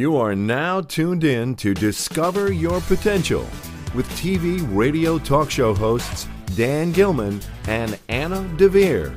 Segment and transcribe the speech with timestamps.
[0.00, 3.46] You are now tuned in to Discover Your Potential
[3.94, 6.26] with TV radio talk show hosts
[6.56, 9.14] Dan Gilman and Anna DeVere.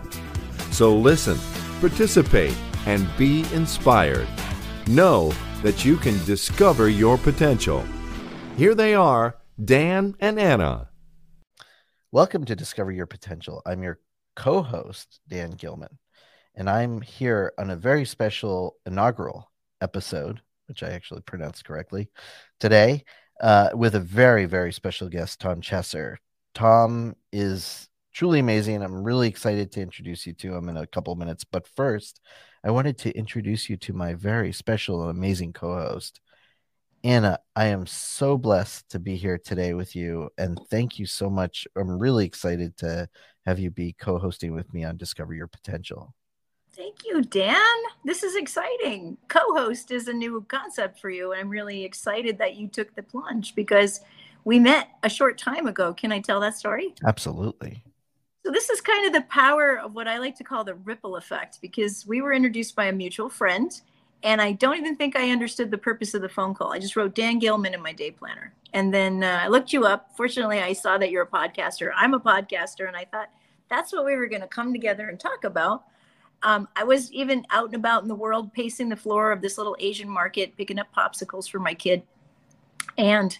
[0.74, 1.40] So listen,
[1.80, 2.54] participate,
[2.86, 4.28] and be inspired.
[4.86, 7.86] Know that you can discover your potential.
[8.58, 10.90] Here they are, Dan and Anna.
[12.12, 13.62] Welcome to Discover Your Potential.
[13.66, 14.00] I'm your
[14.36, 15.98] co host, Dan Gilman,
[16.56, 22.10] and I'm here on a very special inaugural episode which I actually pronounced correctly
[22.60, 23.04] today,
[23.42, 26.18] uh, with a very, very special guest, Tom Chesser.
[26.54, 28.82] Tom is truly amazing.
[28.82, 31.44] I'm really excited to introduce you to him in a couple minutes.
[31.44, 32.22] But first,
[32.64, 36.22] I wanted to introduce you to my very special and amazing co host.
[37.04, 40.30] Anna, I am so blessed to be here today with you.
[40.38, 41.68] And thank you so much.
[41.76, 43.10] I'm really excited to
[43.46, 46.14] have you be co hosting with me on Discover Your Potential.
[46.84, 47.56] Thank you, Dan.
[48.04, 49.16] This is exciting.
[49.30, 51.32] Co host is a new concept for you.
[51.32, 54.02] And I'm really excited that you took the plunge because
[54.44, 55.94] we met a short time ago.
[55.94, 56.94] Can I tell that story?
[57.06, 57.82] Absolutely.
[58.46, 61.16] So, this is kind of the power of what I like to call the ripple
[61.16, 63.72] effect because we were introduced by a mutual friend.
[64.22, 66.74] And I don't even think I understood the purpose of the phone call.
[66.74, 68.54] I just wrote Dan Gilman in my day planner.
[68.74, 70.10] And then uh, I looked you up.
[70.18, 71.92] Fortunately, I saw that you're a podcaster.
[71.96, 72.90] I'm a podcaster.
[72.90, 73.30] And I thought
[73.70, 75.86] that's what we were going to come together and talk about.
[76.44, 79.58] Um, I was even out and about in the world, pacing the floor of this
[79.58, 82.04] little Asian market, picking up popsicles for my kid.
[82.98, 83.38] And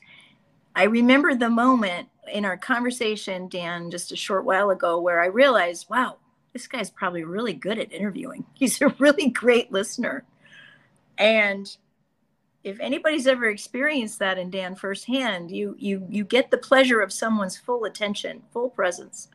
[0.76, 5.28] I remember the moment in our conversation, Dan, just a short while ago, where I
[5.28, 6.18] realized, wow,
[6.54, 8.46] this guy's probably really good at interviewing.
[8.54, 10.24] He's a really great listener.
[11.18, 11.76] And
[12.64, 17.12] if anybody's ever experienced that in Dan firsthand, you you you get the pleasure of
[17.12, 19.28] someone's full attention, full presence,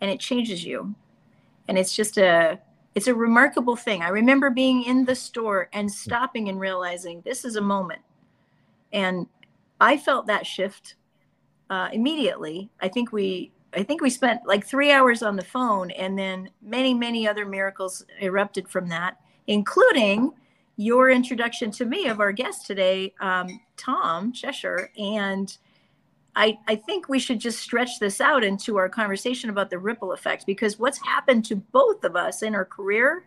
[0.00, 0.94] and it changes you.
[1.68, 2.58] And it's just a
[2.96, 4.00] it's a remarkable thing.
[4.00, 8.00] I remember being in the store and stopping and realizing this is a moment.
[8.90, 9.26] And
[9.78, 10.94] I felt that shift
[11.68, 12.70] uh, immediately.
[12.80, 16.48] I think we I think we spent like three hours on the phone, and then
[16.62, 20.32] many many other miracles erupted from that, including
[20.78, 25.58] your introduction to me of our guest today, um, Tom Chesser, and
[26.36, 30.12] I, I think we should just stretch this out into our conversation about the ripple
[30.12, 33.26] effect because what's happened to both of us in our career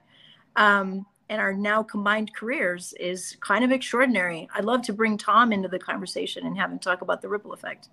[0.56, 4.48] um, and our now combined careers is kind of extraordinary.
[4.54, 7.52] I'd love to bring Tom into the conversation and have him talk about the ripple
[7.52, 7.90] effect.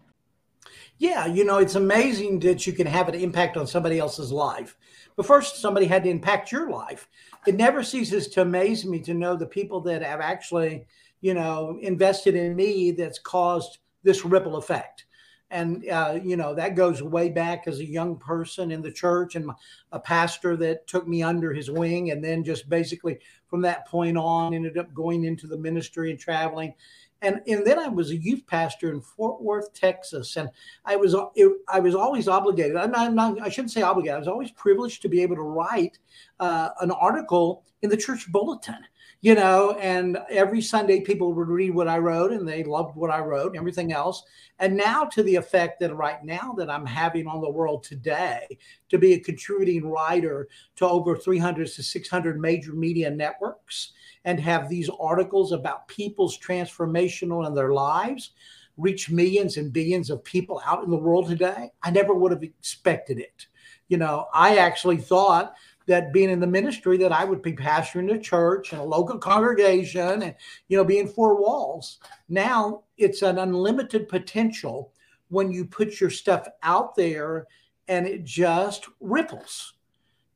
[0.98, 4.76] Yeah, you know, it's amazing that you can have an impact on somebody else's life.
[5.16, 7.08] But first, somebody had to impact your life.
[7.46, 10.86] It never ceases to amaze me to know the people that have actually,
[11.22, 15.04] you know, invested in me that's caused this ripple effect
[15.50, 19.36] and uh, you know that goes way back as a young person in the church
[19.36, 19.50] and
[19.92, 24.16] a pastor that took me under his wing and then just basically from that point
[24.16, 26.74] on ended up going into the ministry and traveling
[27.22, 30.50] and and then I was a youth pastor in Fort Worth, Texas, and
[30.84, 32.76] I was it, I was always obligated.
[32.76, 34.16] I'm not, I'm not, i shouldn't say obligated.
[34.16, 35.98] I was always privileged to be able to write
[36.40, 38.84] uh, an article in the church bulletin
[39.26, 43.10] you know, and every Sunday people would read what I wrote and they loved what
[43.10, 44.22] I wrote and everything else.
[44.60, 48.56] And now to the effect that right now that I'm having on the world today
[48.88, 53.94] to be a contributing writer to over 300 to 600 major media networks
[54.24, 58.30] and have these articles about people's transformational in their lives
[58.76, 61.72] reach millions and billions of people out in the world today.
[61.82, 63.46] I never would have expected it.
[63.88, 65.54] You know, I actually thought
[65.86, 69.18] that being in the ministry that I would be pastoring a church and a local
[69.18, 70.34] congregation and
[70.68, 71.98] you know being four walls.
[72.28, 74.92] Now it's an unlimited potential
[75.28, 77.46] when you put your stuff out there
[77.88, 79.74] and it just ripples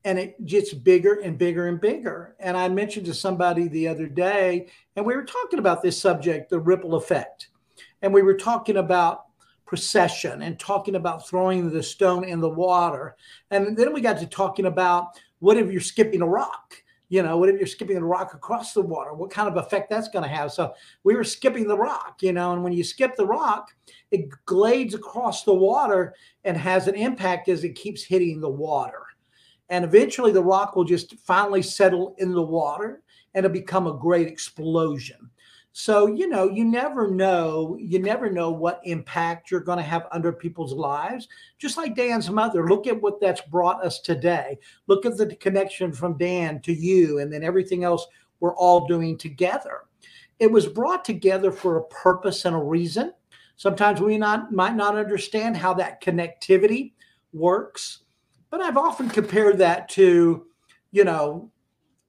[0.05, 2.35] and it gets bigger and bigger and bigger.
[2.39, 6.49] And I mentioned to somebody the other day, and we were talking about this subject,
[6.49, 7.49] the ripple effect.
[8.03, 9.27] And we were talking about
[9.67, 13.15] procession and talking about throwing the stone in the water.
[13.51, 16.75] And then we got to talking about what if you're skipping a rock?
[17.09, 19.13] You know, what if you're skipping a rock across the water?
[19.15, 20.53] What kind of effect that's going to have?
[20.53, 23.75] So we were skipping the rock, you know, and when you skip the rock,
[24.13, 26.15] it glades across the water
[26.45, 29.03] and has an impact as it keeps hitting the water.
[29.71, 33.03] And eventually the rock will just finally settle in the water
[33.35, 35.31] and it'll become a great explosion.
[35.73, 40.09] So, you know, you never know, you never know what impact you're going to have
[40.11, 41.29] under people's lives.
[41.59, 44.59] Just like Dan's mother, look at what that's brought us today.
[44.89, 48.07] Look at the connection from Dan to you and then everything else
[48.41, 49.83] we're all doing together.
[50.41, 53.13] It was brought together for a purpose and a reason.
[53.57, 56.95] Sometimes we not might not understand how that connectivity
[57.33, 58.01] works,
[58.51, 60.47] but I've often compared that to,
[60.91, 61.51] you know,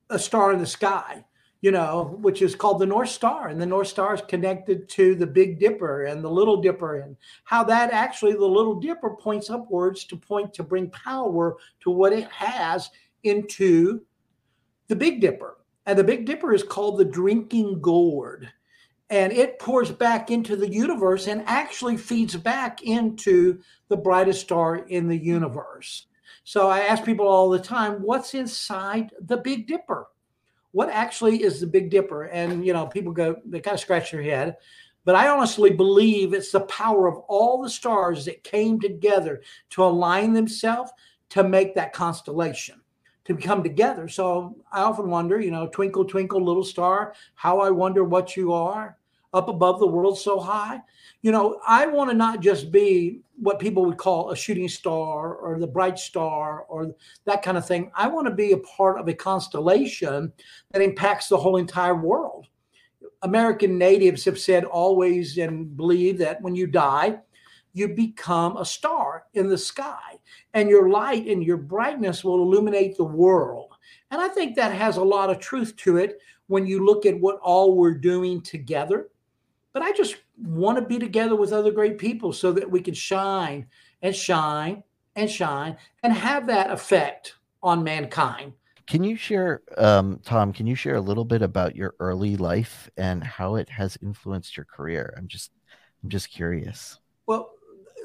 [0.10, 1.26] a star in the sky
[1.62, 3.48] you know, which is called the North Star.
[3.48, 7.16] And the North Star is connected to the Big Dipper and the Little Dipper, and
[7.44, 12.14] how that actually, the Little Dipper points upwards to point to bring power to what
[12.14, 12.90] it has
[13.24, 14.02] into
[14.88, 15.58] the Big Dipper.
[15.86, 18.52] And the Big Dipper is called the drinking gourd.
[19.12, 23.60] And it pours back into the universe and actually feeds back into
[23.90, 26.08] the brightest star in the universe.
[26.44, 30.08] So I ask people all the time, what's inside the Big Dipper?
[30.72, 32.24] What actually is the Big Dipper?
[32.24, 34.58] And you know, people go, they kind of scratch their head.
[35.04, 39.42] But I honestly believe it's the power of all the stars that came together
[39.72, 40.92] to align themselves
[41.30, 42.80] to make that constellation,
[43.26, 44.08] to come together.
[44.08, 48.54] So I often wonder, you know, twinkle, twinkle, little star, how I wonder what you
[48.54, 48.98] are
[49.34, 50.82] up above the world so high.
[51.22, 55.36] You know, I want to not just be what people would call a shooting star
[55.36, 56.94] or the bright star or
[57.26, 57.92] that kind of thing.
[57.96, 60.32] I want to be a part of a constellation
[60.72, 62.48] that impacts the whole entire world.
[63.24, 67.20] American natives have said always and believe that when you die,
[67.74, 70.20] you become a star in the sky,
[70.54, 73.74] and your light and your brightness will illuminate the world.
[74.10, 77.18] And I think that has a lot of truth to it when you look at
[77.18, 79.08] what all we're doing together
[79.74, 82.94] but I just want to be together with other great people so that we can
[82.94, 83.68] shine
[84.02, 84.84] and shine
[85.16, 88.54] and shine and have that effect on mankind.
[88.88, 90.52] Can you share, um, Tom?
[90.52, 94.58] Can you share a little bit about your early life and how it has influenced
[94.58, 95.14] your career?
[95.18, 95.52] I'm just,
[96.04, 97.00] I'm just curious.
[97.26, 97.52] Well,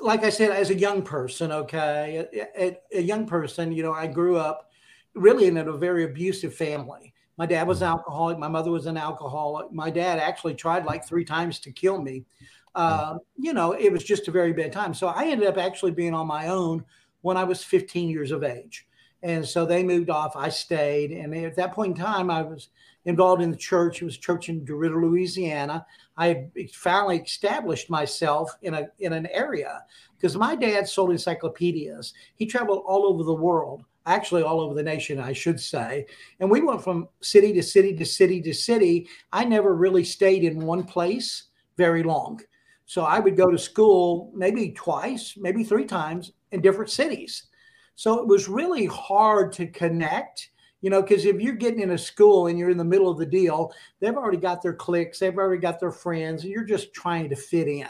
[0.00, 3.92] like I said, as a young person, okay, a, a, a young person, you know,
[3.92, 4.70] I grew up
[5.14, 7.14] really in a very abusive family.
[7.36, 7.92] My dad was an mm.
[7.92, 8.38] alcoholic.
[8.38, 9.72] My mother was an alcoholic.
[9.72, 12.24] My dad actually tried like three times to kill me.
[12.74, 14.92] Uh, you know, it was just a very bad time.
[14.92, 16.84] So I ended up actually being on my own
[17.22, 18.86] when I was 15 years of age.
[19.22, 20.36] And so they moved off.
[20.36, 21.10] I stayed.
[21.10, 22.68] And at that point in time, I was
[23.06, 24.02] involved in the church.
[24.02, 25.86] It was church in DeRidder, Louisiana.
[26.18, 29.82] I finally established myself in a in an area
[30.16, 32.12] because my dad sold encyclopedias.
[32.34, 36.06] He traveled all over the world actually all over the nation, I should say.
[36.40, 39.08] And we went from city to city to city to city.
[39.32, 41.44] I never really stayed in one place
[41.76, 42.40] very long.
[42.86, 47.48] So I would go to school maybe twice, maybe three times in different cities.
[47.96, 50.50] So it was really hard to connect,
[50.82, 53.18] you know, because if you're getting in a school and you're in the middle of
[53.18, 56.92] the deal, they've already got their cliques, they've already got their friends, and you're just
[56.94, 57.88] trying to fit in.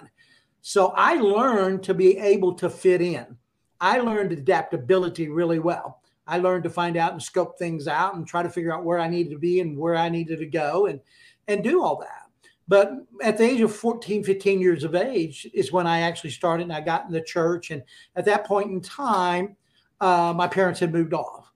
[0.62, 3.36] So I learned to be able to fit in.
[3.80, 6.00] I learned adaptability really well.
[6.26, 8.98] I learned to find out and scope things out and try to figure out where
[8.98, 11.00] I needed to be and where I needed to go and
[11.48, 12.26] and do all that.
[12.68, 12.92] But
[13.22, 16.72] at the age of 14, 15 years of age is when I actually started and
[16.72, 17.70] I got in the church.
[17.70, 17.82] And
[18.16, 19.56] at that point in time,
[20.00, 21.52] uh, my parents had moved off.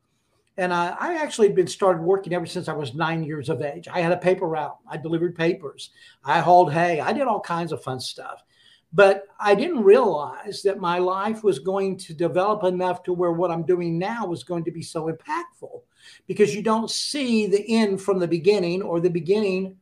[0.57, 3.63] And I, I actually had been started working ever since I was nine years of
[3.63, 3.89] age.
[3.89, 4.77] I had a paper route.
[4.89, 5.91] I delivered papers.
[6.25, 7.01] I hauled hay.
[7.01, 8.43] I did all kinds of fun stuff.
[8.93, 13.51] But I didn't realize that my life was going to develop enough to where what
[13.51, 15.83] I'm doing now was going to be so impactful
[16.27, 19.77] because you don't see the end from the beginning or the beginning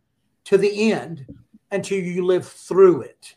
[0.45, 1.27] to the end
[1.71, 3.35] until you live through it.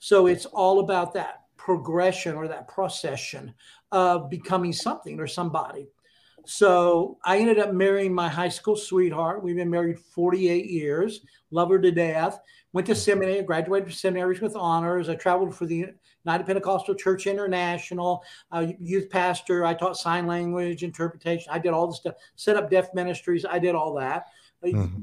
[0.00, 3.54] So it's all about that progression or that procession
[3.92, 5.86] of becoming something or somebody.
[6.44, 9.42] So I ended up marrying my high school sweetheart.
[9.42, 11.20] We've been married 48 years,
[11.50, 12.40] love her to death
[12.72, 15.08] went to seminary, graduated from seminaries with honors.
[15.08, 15.92] I traveled for the
[16.24, 19.64] United Pentecostal Church International, uh, youth pastor.
[19.64, 21.52] I taught sign language interpretation.
[21.52, 23.44] I did all the stuff, set up deaf ministries.
[23.44, 24.26] I did all that.
[24.64, 25.02] Mm-hmm.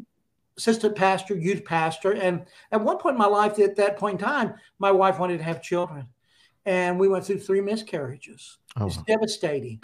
[0.57, 2.13] Assistant pastor, youth pastor.
[2.13, 5.37] And at one point in my life, at that point in time, my wife wanted
[5.37, 6.07] to have children.
[6.65, 8.57] And we went through three miscarriages.
[8.75, 8.87] Oh.
[8.87, 9.79] It's devastating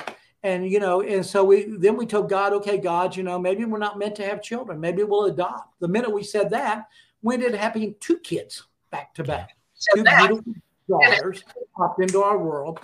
[0.45, 3.65] and you know and so we then we told god okay god you know maybe
[3.65, 6.87] we're not meant to have children maybe we'll adopt the minute we said that
[7.25, 9.57] we ended up having two kids back to back,
[9.95, 10.53] two beautiful
[10.87, 11.43] daughters
[11.75, 12.79] popped into our world.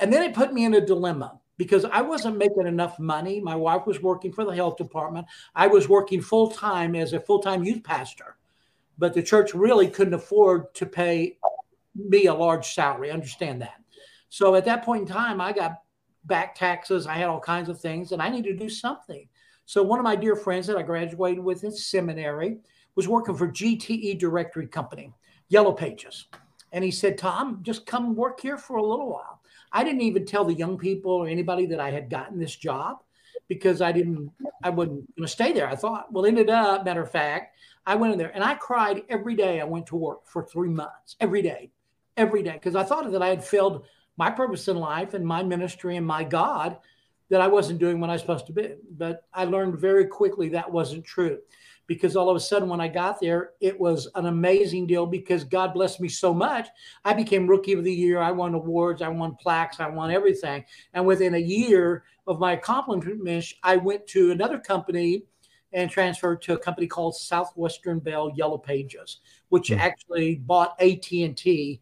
[0.00, 3.40] And then it put me in a dilemma because I wasn't making enough money.
[3.40, 5.28] My wife was working for the health department.
[5.54, 8.36] I was working full time as a full time youth pastor,
[8.98, 11.38] but the church really couldn't afford to pay
[11.94, 13.12] me a large salary.
[13.12, 13.80] Understand that.
[14.30, 15.78] So at that point in time, I got
[16.26, 17.06] back taxes.
[17.06, 19.28] I had all kinds of things, and I needed to do something.
[19.64, 22.58] So one of my dear friends that I graduated with in seminary
[22.94, 25.12] was working for GTE Directory Company,
[25.48, 26.26] Yellow Pages.
[26.72, 29.40] And he said, Tom, just come work here for a little while.
[29.72, 32.98] I didn't even tell the young people or anybody that I had gotten this job
[33.48, 34.30] because I didn't,
[34.62, 35.68] I to stay there.
[35.68, 37.56] I thought, well, ended up, matter of fact,
[37.86, 40.68] I went in there and I cried every day I went to work for three
[40.68, 41.70] months, every day,
[42.16, 43.84] every day, because I thought that I had failed
[44.16, 46.78] my purpose in life and my ministry and my God
[47.28, 48.74] that I wasn't doing what I was supposed to be.
[48.96, 51.38] But I learned very quickly that wasn't true
[51.86, 55.44] because all of a sudden when I got there, it was an amazing deal because
[55.44, 56.68] God blessed me so much.
[57.04, 58.20] I became rookie of the year.
[58.20, 60.64] I won awards, I won plaques, I won everything.
[60.94, 65.22] And within a year of my accomplishments, I went to another company
[65.72, 69.20] and transferred to a company called Southwestern Bell Yellow Pages,
[69.50, 69.80] which mm-hmm.
[69.80, 71.80] actually bought AT&T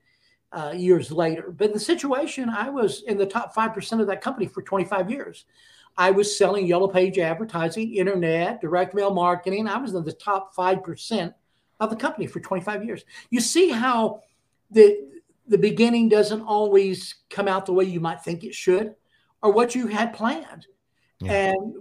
[0.54, 1.50] uh, years later.
[1.50, 5.10] But in the situation, I was in the top 5% of that company for 25
[5.10, 5.46] years.
[5.96, 9.68] I was selling yellow page advertising, internet, direct mail marketing.
[9.68, 11.34] I was in the top 5%
[11.80, 13.04] of the company for 25 years.
[13.30, 14.22] You see how
[14.70, 15.12] the
[15.46, 18.94] the beginning doesn't always come out the way you might think it should
[19.42, 20.66] or what you had planned.
[21.20, 21.50] Yeah.
[21.50, 21.74] And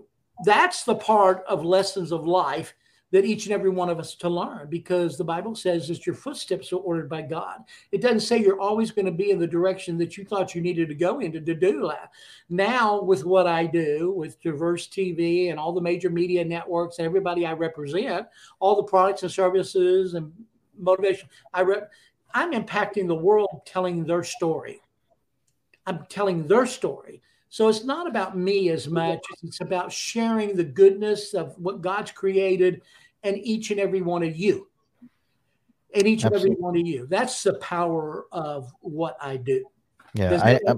[0.44, 2.74] that's the part of lessons of life
[3.14, 6.16] that each and every one of us to learn because the Bible says that your
[6.16, 7.60] footsteps are ordered by God.
[7.92, 10.62] It doesn't say you're always going to be in the direction that you thought you
[10.62, 12.12] needed to go into to do that.
[12.50, 17.06] Now, with what I do with Diverse TV and all the major media networks and
[17.06, 18.26] everybody I represent,
[18.60, 20.34] all the products and services and
[20.76, 21.84] motivation, I re-
[22.34, 24.82] I'm impacting the world telling their story.
[25.86, 27.22] I'm telling their story.
[27.54, 29.20] So it's not about me as much.
[29.44, 32.82] It's about sharing the goodness of what God's created
[33.24, 34.68] and each and every one of you.
[35.96, 36.50] And each Absolutely.
[36.50, 37.08] and every one of you.
[37.08, 39.66] That's the power of what I do.
[40.14, 40.76] Yeah, I, I,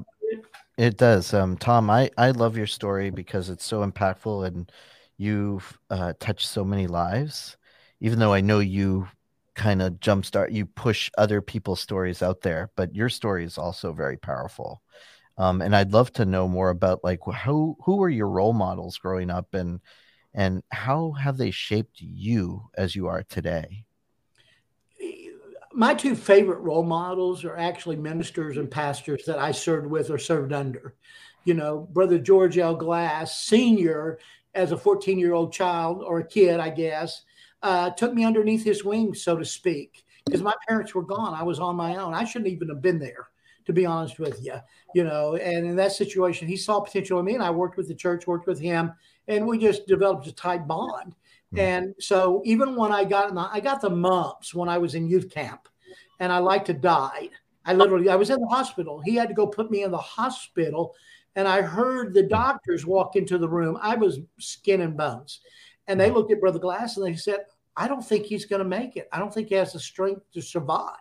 [0.78, 1.34] it does.
[1.34, 4.72] Um, Tom, I, I love your story because it's so impactful and
[5.18, 7.58] you've uh, touched so many lives.
[8.02, 9.08] Even though I know you
[9.56, 13.94] kind of jumpstart, you push other people's stories out there, but your story is also
[13.94, 14.82] very powerful.
[15.38, 18.98] Um, and I'd love to know more about like who who were your role models
[18.98, 19.80] growing up and
[20.36, 23.86] and how have they shaped you as you are today?
[25.74, 30.18] My two favorite role models are actually ministers and pastors that I served with or
[30.18, 30.96] served under.
[31.46, 32.76] You know, Brother George L.
[32.76, 34.20] Glass, Sr.,
[34.54, 37.24] as a 14 year old child or a kid, I guess,
[37.62, 41.34] uh, took me underneath his wing, so to speak, because my parents were gone.
[41.34, 42.14] I was on my own.
[42.14, 43.28] I shouldn't even have been there
[43.66, 44.56] to be honest with you,
[44.94, 45.36] you know.
[45.36, 48.28] And in that situation, he saw potential in me, and I worked with the church,
[48.28, 48.94] worked with him,
[49.28, 51.16] and we just developed a tight bond.
[51.54, 51.60] Mm-hmm.
[51.60, 55.08] And so even when I got the, I got the mumps when I was in
[55.08, 55.68] youth camp,
[56.20, 57.30] and I like to die.
[57.66, 59.02] I literally I was in the hospital.
[59.04, 60.96] He had to go put me in the hospital,
[61.36, 63.78] and I heard the doctors walk into the room.
[63.82, 65.42] I was skin and bones,
[65.88, 68.68] and they looked at Brother Glass and they said, "I don't think he's going to
[68.68, 69.10] make it.
[69.12, 70.96] I don't think he has the strength to survive."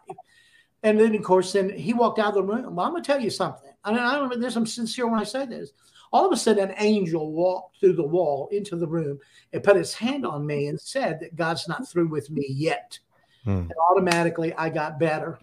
[0.85, 2.77] And then, of course, then he walked out of the room.
[2.77, 3.73] Well, I'm going to tell you something.
[3.83, 4.55] I mean, I don't know this.
[4.55, 5.73] I'm sincere when I say this.
[6.13, 9.19] All of a sudden, an angel walked through the wall into the room
[9.53, 12.99] and put his hand on me and said that God's not through with me yet.
[13.45, 13.51] Hmm.
[13.51, 15.39] And automatically, I got better.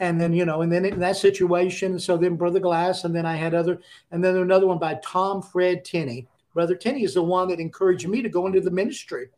[0.00, 3.24] And then, you know, and then in that situation, so then Brother Glass, and then
[3.24, 3.78] I had other,
[4.10, 6.26] and then another one by Tom Fred Tenney
[6.56, 9.28] Brother Tenney is the one that encouraged me to go into the ministry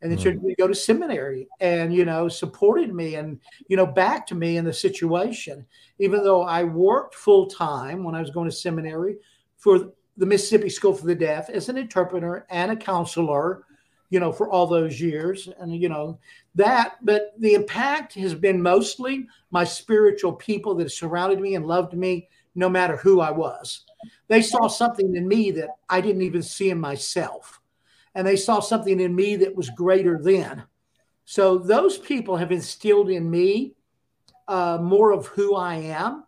[0.00, 0.40] and then mm.
[0.40, 4.64] to go to seminary and, you know, supported me and, you know, backed me in
[4.64, 5.66] the situation.
[5.98, 9.16] Even though I worked full time when I was going to seminary
[9.56, 13.64] for the Mississippi School for the Deaf as an interpreter and a counselor,
[14.10, 15.48] you know, for all those years.
[15.58, 16.20] And, you know,
[16.54, 21.94] that, but the impact has been mostly my spiritual people that surrounded me and loved
[21.94, 23.84] me no matter who I was.
[24.28, 27.60] They saw something in me that I didn't even see in myself.
[28.14, 30.64] And they saw something in me that was greater than.
[31.24, 33.74] So those people have instilled in me
[34.48, 36.24] uh, more of who I am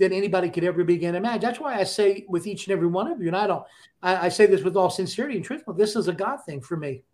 [0.00, 1.42] than anybody could ever begin to imagine.
[1.42, 3.64] That's why I say with each and every one of you, and I don't,
[4.02, 6.76] I, I say this with all sincerity and truth, this is a God thing for
[6.76, 7.04] me.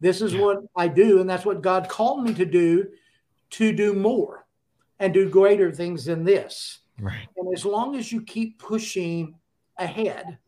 [0.00, 2.86] This is what I do, and that's what God called me to do,
[3.50, 4.46] to do more
[4.98, 6.80] and do greater things than this.
[7.00, 7.28] Right.
[7.36, 9.34] And as long as you keep pushing
[9.78, 10.38] ahead,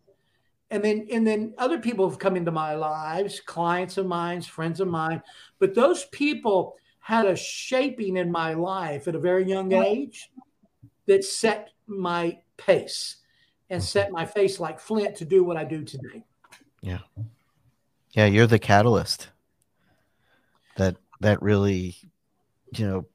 [0.70, 4.80] and then and then other people have come into my lives, clients of mine, friends
[4.80, 5.22] of mine,
[5.58, 10.30] but those people had a shaping in my life at a very young age
[11.06, 13.16] that set my pace
[13.70, 16.24] and set my face like flint to do what I do today.
[16.82, 16.98] Yeah.
[18.12, 19.28] Yeah, you're the catalyst.
[20.76, 21.96] That that really,
[22.76, 23.06] you know,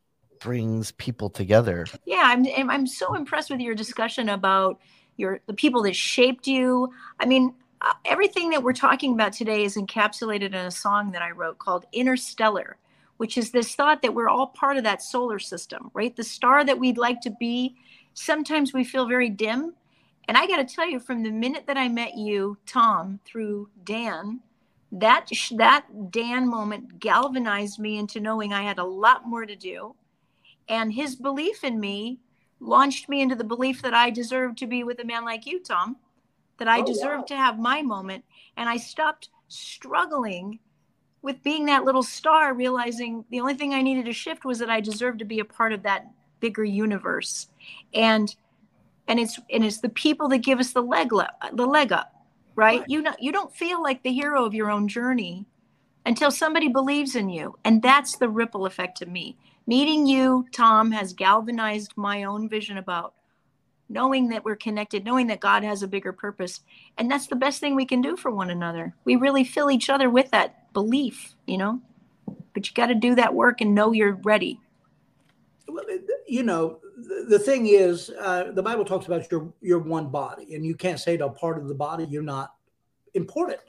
[0.44, 1.88] brings people together.
[2.06, 4.80] Yeah, I'm I'm so impressed with your discussion about
[5.16, 6.92] your the people that shaped you.
[7.20, 11.22] I mean, uh, everything that we're talking about today is encapsulated in a song that
[11.22, 12.78] I wrote called Interstellar,
[13.18, 16.16] which is this thought that we're all part of that solar system, right?
[16.16, 17.76] The star that we'd like to be.
[18.14, 19.74] Sometimes we feel very dim.
[20.28, 23.70] And I got to tell you, from the minute that I met you, Tom, through
[23.84, 24.40] Dan,
[24.92, 29.96] that that Dan moment galvanized me into knowing I had a lot more to do
[30.68, 32.20] and his belief in me
[32.60, 35.62] launched me into the belief that I deserved to be with a man like you,
[35.62, 35.98] Tom,
[36.58, 37.26] that I oh, deserved wow.
[37.28, 38.24] to have my moment.
[38.58, 40.60] And I stopped struggling
[41.22, 44.70] with being that little star, realizing the only thing I needed to shift was that
[44.70, 46.08] I deserved to be a part of that
[46.40, 47.48] bigger universe.
[47.94, 48.34] And
[49.08, 51.10] and it's and it's the people that give us the leg
[51.54, 52.14] the leg up,
[52.56, 52.80] right?
[52.80, 52.90] right?
[52.90, 55.46] You know you don't feel like the hero of your own journey
[56.06, 57.58] until somebody believes in you.
[57.64, 59.38] And that's the ripple effect to me.
[59.66, 63.14] Meeting you, Tom, has galvanized my own vision about
[63.90, 66.62] knowing that we're connected, knowing that God has a bigger purpose.
[66.98, 68.94] And that's the best thing we can do for one another.
[69.06, 71.80] We really fill each other with that belief, you know?
[72.54, 74.60] But you got to do that work and know you're ready.
[75.68, 75.86] Well,
[76.28, 76.80] you know,
[77.30, 81.00] the thing is, uh, the Bible talks about your your one body, and you can't
[81.00, 82.54] say to a part of the body you're not
[83.14, 83.62] important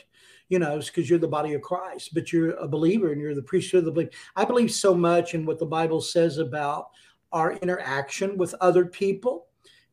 [0.54, 3.42] you know, because you're the body of Christ, but you're a believer and you're the
[3.42, 4.12] priesthood of the believer.
[4.36, 6.90] I believe so much in what the Bible says about
[7.32, 9.46] our interaction with other people.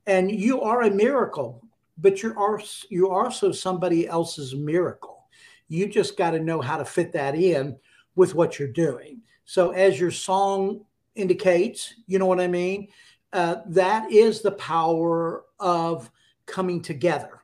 [0.06, 1.64] And you are a miracle,
[1.98, 5.26] but you're also, you're also somebody else's miracle.
[5.68, 7.76] You just got to know how to fit that in
[8.16, 9.24] with what you're doing.
[9.46, 12.90] So, as your song indicates, you know what I mean?
[13.34, 16.12] Uh, that is the power of
[16.46, 17.41] coming together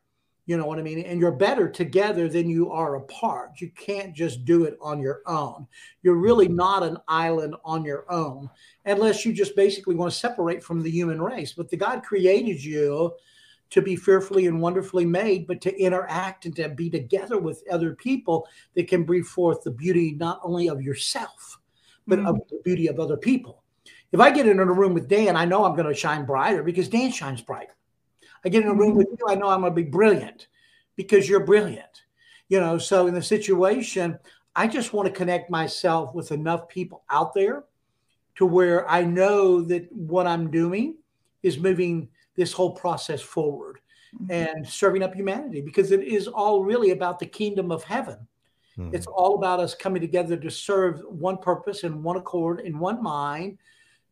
[0.47, 0.99] you know what I mean?
[0.99, 3.59] And you're better together than you are apart.
[3.59, 5.67] You can't just do it on your own.
[6.01, 6.55] You're really mm-hmm.
[6.55, 8.49] not an island on your own
[8.85, 11.51] unless you just basically want to separate from the human race.
[11.51, 13.13] But the God created you
[13.71, 17.93] to be fearfully and wonderfully made, but to interact and to be together with other
[17.95, 21.59] people that can bring forth the beauty not only of yourself,
[22.07, 22.27] but mm-hmm.
[22.29, 23.63] of the beauty of other people.
[24.13, 26.63] If I get in a room with Dan, I know I'm going to shine brighter
[26.63, 27.67] because Dan shines bright.
[28.45, 30.47] I get in a room with you, I know I'm going to be brilliant
[30.95, 32.03] because you're brilliant.
[32.49, 34.17] You know, so in the situation,
[34.55, 37.65] I just want to connect myself with enough people out there
[38.35, 40.95] to where I know that what I'm doing
[41.43, 43.79] is moving this whole process forward
[44.15, 44.31] mm-hmm.
[44.31, 48.17] and serving up humanity because it is all really about the kingdom of heaven.
[48.77, 48.95] Mm-hmm.
[48.95, 53.01] It's all about us coming together to serve one purpose and one accord, in one
[53.01, 53.57] mind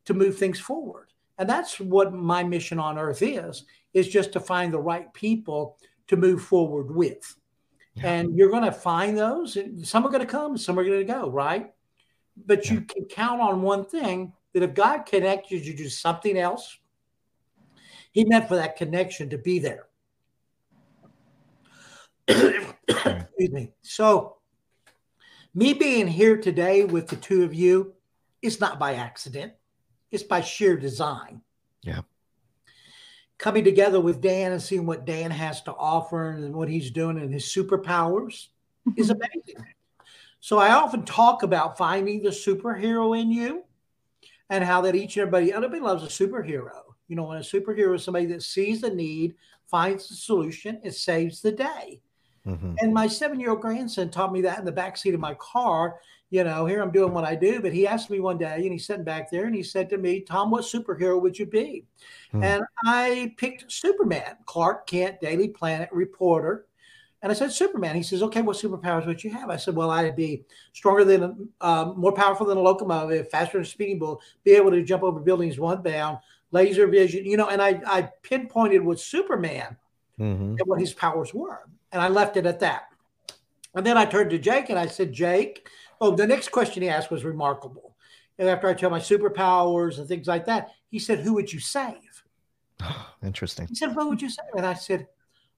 [0.05, 1.07] to move things forward.
[1.37, 5.77] And that's what my mission on earth is is just to find the right people
[6.07, 7.35] to move forward with.
[7.95, 8.11] Yeah.
[8.11, 10.99] And you're going to find those, and some are going to come, some are going
[10.99, 11.73] to go, right?
[12.45, 12.73] But yeah.
[12.73, 16.77] you can count on one thing that if God connected you to something else,
[18.11, 19.87] He meant for that connection to be there.
[22.27, 23.71] Excuse me.
[23.81, 24.37] So,
[25.53, 27.93] me being here today with the two of you
[28.41, 29.53] is not by accident,
[30.11, 31.41] it's by sheer design.
[31.81, 32.01] Yeah
[33.37, 37.19] coming together with Dan and seeing what Dan has to offer and what he's doing
[37.19, 38.47] and his superpowers
[38.97, 39.21] is mm-hmm.
[39.21, 39.65] amazing.
[40.39, 43.63] So I often talk about finding the superhero in you
[44.49, 46.81] and how that each and everybody, everybody loves a superhero.
[47.07, 50.93] You know, when a superhero is somebody that sees the need, finds the solution, it
[50.93, 52.01] saves the day.
[52.45, 52.75] Mm-hmm.
[52.79, 55.33] And my seven year old grandson taught me that in the back seat of my
[55.35, 55.95] car
[56.29, 57.61] you know, here I'm doing what I do.
[57.61, 59.97] But he asked me one day, and he's sitting back there, and he said to
[59.97, 61.85] me, Tom, what superhero would you be?
[62.31, 62.43] Hmm.
[62.43, 66.65] And I picked Superman, Clark Kent, Daily Planet reporter.
[67.21, 67.95] And I said, Superman.
[67.95, 69.49] He says, okay, what superpowers would you have?
[69.49, 73.63] I said, well, I'd be stronger than, um, more powerful than a locomotive, faster than
[73.63, 76.19] a speeding bull, be able to jump over buildings one bound,
[76.51, 77.49] laser vision, you know.
[77.49, 79.75] And I, I pinpointed with Superman
[80.19, 80.55] mm-hmm.
[80.59, 81.61] and what his powers were.
[81.91, 82.89] And I left it at that.
[83.73, 85.67] And then I turned to Jake and I said, Jake,
[86.01, 87.95] Oh, the next question he asked was remarkable.
[88.37, 91.59] And after I tell my superpowers and things like that, he said, Who would you
[91.59, 92.23] save?
[93.23, 93.67] Interesting.
[93.67, 94.45] He said, What would you save?
[94.55, 95.07] And I said,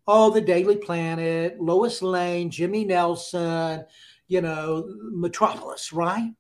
[0.08, 3.84] Oh, the Daily Planet, Lois Lane, Jimmy Nelson,
[4.28, 6.32] you know, Metropolis, right?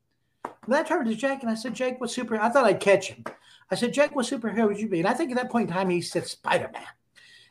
[0.66, 2.40] And I turned to Jake and I said, Jake, what super?
[2.40, 3.24] I thought I'd catch him.
[3.72, 5.00] I said, Jake, what superhero would you be?
[5.00, 6.84] And I think at that point in time, he said Spider Man.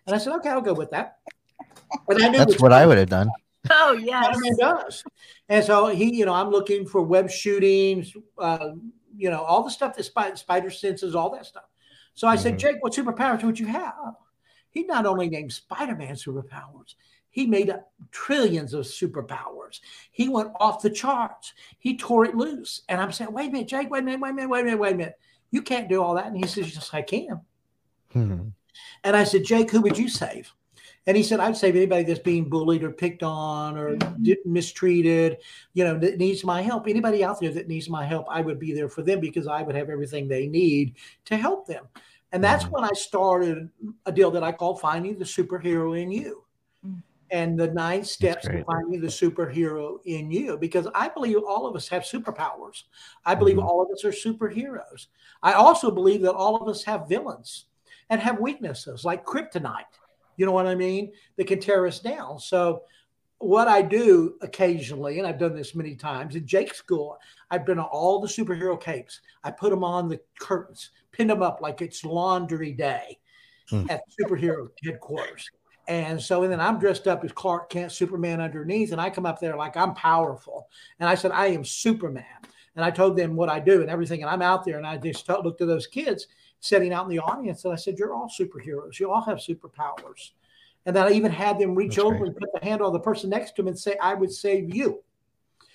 [0.07, 1.19] And I said, Okay, I'll go with that.
[2.07, 3.31] But I knew That's what I would have done.
[3.71, 5.05] Oh yes, Spider-Man does.
[5.49, 8.71] And so he, you know, I'm looking for web shootings, uh,
[9.17, 11.65] you know, all the stuff that spider, spider senses, all that stuff.
[12.15, 12.43] So I mm-hmm.
[12.43, 14.15] said, Jake, what superpowers would you have?
[14.71, 16.97] He not only named Spider-Man superpowers,
[17.31, 19.81] he made up trillions of superpowers.
[20.11, 21.53] He went off the charts.
[21.79, 22.83] He tore it loose.
[22.89, 24.65] And I'm saying, wait a minute, Jake, wait a minute, wait a minute, wait a
[24.65, 25.19] minute, wait a minute.
[25.51, 26.27] You can't do all that.
[26.27, 27.41] And he says, yes, I can.
[28.15, 28.49] Mm-hmm.
[29.05, 30.53] And I said, Jake, who would you save?
[31.07, 34.33] And he said, I'd save anybody that's being bullied or picked on or mm-hmm.
[34.45, 35.39] mistreated,
[35.73, 36.89] you know, that needs my help.
[36.89, 39.63] Anybody out there that needs my help, I would be there for them because I
[39.63, 41.85] would have everything they need to help them.
[42.33, 42.75] And that's mm-hmm.
[42.75, 43.71] when I started
[44.05, 46.43] a deal that I call Finding the Superhero in You.
[46.85, 47.03] Mm.
[47.31, 51.75] And the nine steps to finding the superhero in you, because I believe all of
[51.75, 52.85] us have superpowers.
[53.25, 53.67] I believe mm-hmm.
[53.67, 55.09] all of us are superheroes.
[55.43, 57.67] I also believe that all of us have villains
[58.11, 59.83] and have weaknesses like kryptonite
[60.37, 61.13] you know what I mean?
[61.37, 62.39] That can tear us down.
[62.39, 62.83] So
[63.39, 67.19] what I do occasionally, and I've done this many times in Jake's school,
[67.51, 69.21] I've been on all the superhero capes.
[69.45, 73.19] I put them on the curtains, pin them up like it's laundry day
[73.69, 73.87] hmm.
[73.91, 75.51] at superhero headquarters.
[75.89, 79.27] And so, and then I'm dressed up as Clark Kent, Superman underneath, and I come
[79.27, 80.69] up there like I'm powerful.
[80.99, 82.25] And I said, I am Superman.
[82.75, 84.23] And I told them what I do and everything.
[84.23, 86.27] And I'm out there and I just looked at those kids
[86.61, 88.99] sitting out in the audience and I said, You're all superheroes.
[88.99, 90.31] You all have superpowers.
[90.85, 92.29] And then I even had them reach That's over great.
[92.29, 94.75] and put the hand on the person next to them and say, I would save
[94.75, 95.03] you.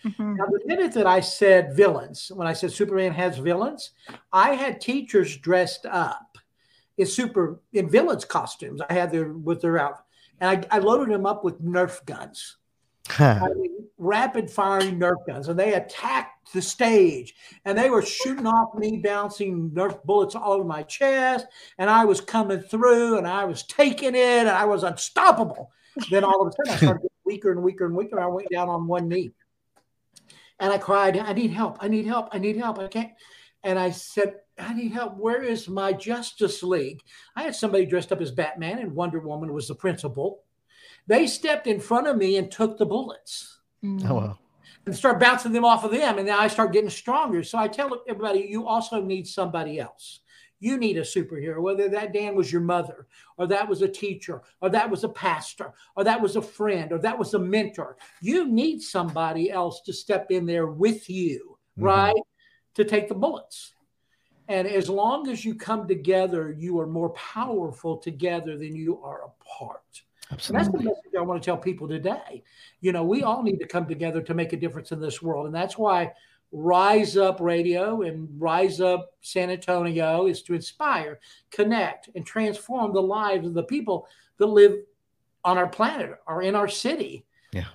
[0.06, 0.36] Mm-hmm.
[0.36, 3.92] Now, the minute that I said villains, when I said Superman has villains,
[4.34, 6.38] I had teachers dressed up
[6.98, 8.82] in super in villains costumes.
[8.90, 10.06] I had their with their outfit,
[10.40, 12.58] and I, I loaded them up with Nerf guns.
[13.20, 17.36] I mean, rapid firing Nerf guns, and they attacked the stage,
[17.66, 22.06] and they were shooting off me, bouncing Nerf bullets all over my chest, and I
[22.06, 25.72] was coming through, and I was taking it, and I was unstoppable.
[26.10, 28.20] Then all of a sudden, I started getting weaker and weaker and weaker.
[28.20, 29.32] I went down on one knee,
[30.60, 31.78] and I cried, "I need help!
[31.82, 32.30] I need help!
[32.32, 32.80] I need help!
[32.80, 33.12] I can't."
[33.64, 35.18] And I said, I need help.
[35.18, 37.02] Where is my Justice League?
[37.36, 40.44] I had somebody dressed up as Batman, and Wonder Woman was the principal.
[41.08, 43.60] They stepped in front of me and took the bullets.
[43.84, 44.10] Mm.
[44.10, 44.40] Oh, wow.
[44.86, 46.18] And start bouncing them off of them.
[46.18, 47.44] And now I start getting stronger.
[47.44, 50.22] So I tell everybody, you also need somebody else.
[50.60, 54.44] You need a superhero, whether that Dan was your mother, or that was a teacher,
[54.62, 57.98] or that was a pastor, or that was a friend, or that was a mentor.
[58.22, 61.84] You need somebody else to step in there with you, mm-hmm.
[61.84, 62.22] right?
[62.76, 63.74] To take the bullets.
[64.48, 69.22] And as long as you come together, you are more powerful together than you are
[69.26, 70.04] apart.
[70.32, 70.66] Absolutely.
[70.66, 72.44] And that's the message I want to tell people today.
[72.80, 75.46] You know, we all need to come together to make a difference in this world.
[75.46, 76.12] And that's why
[76.52, 83.02] Rise Up Radio and Rise Up San Antonio is to inspire, connect, and transform the
[83.02, 84.76] lives of the people that live
[85.44, 87.26] on our planet or in our city.
[87.52, 87.66] Yeah.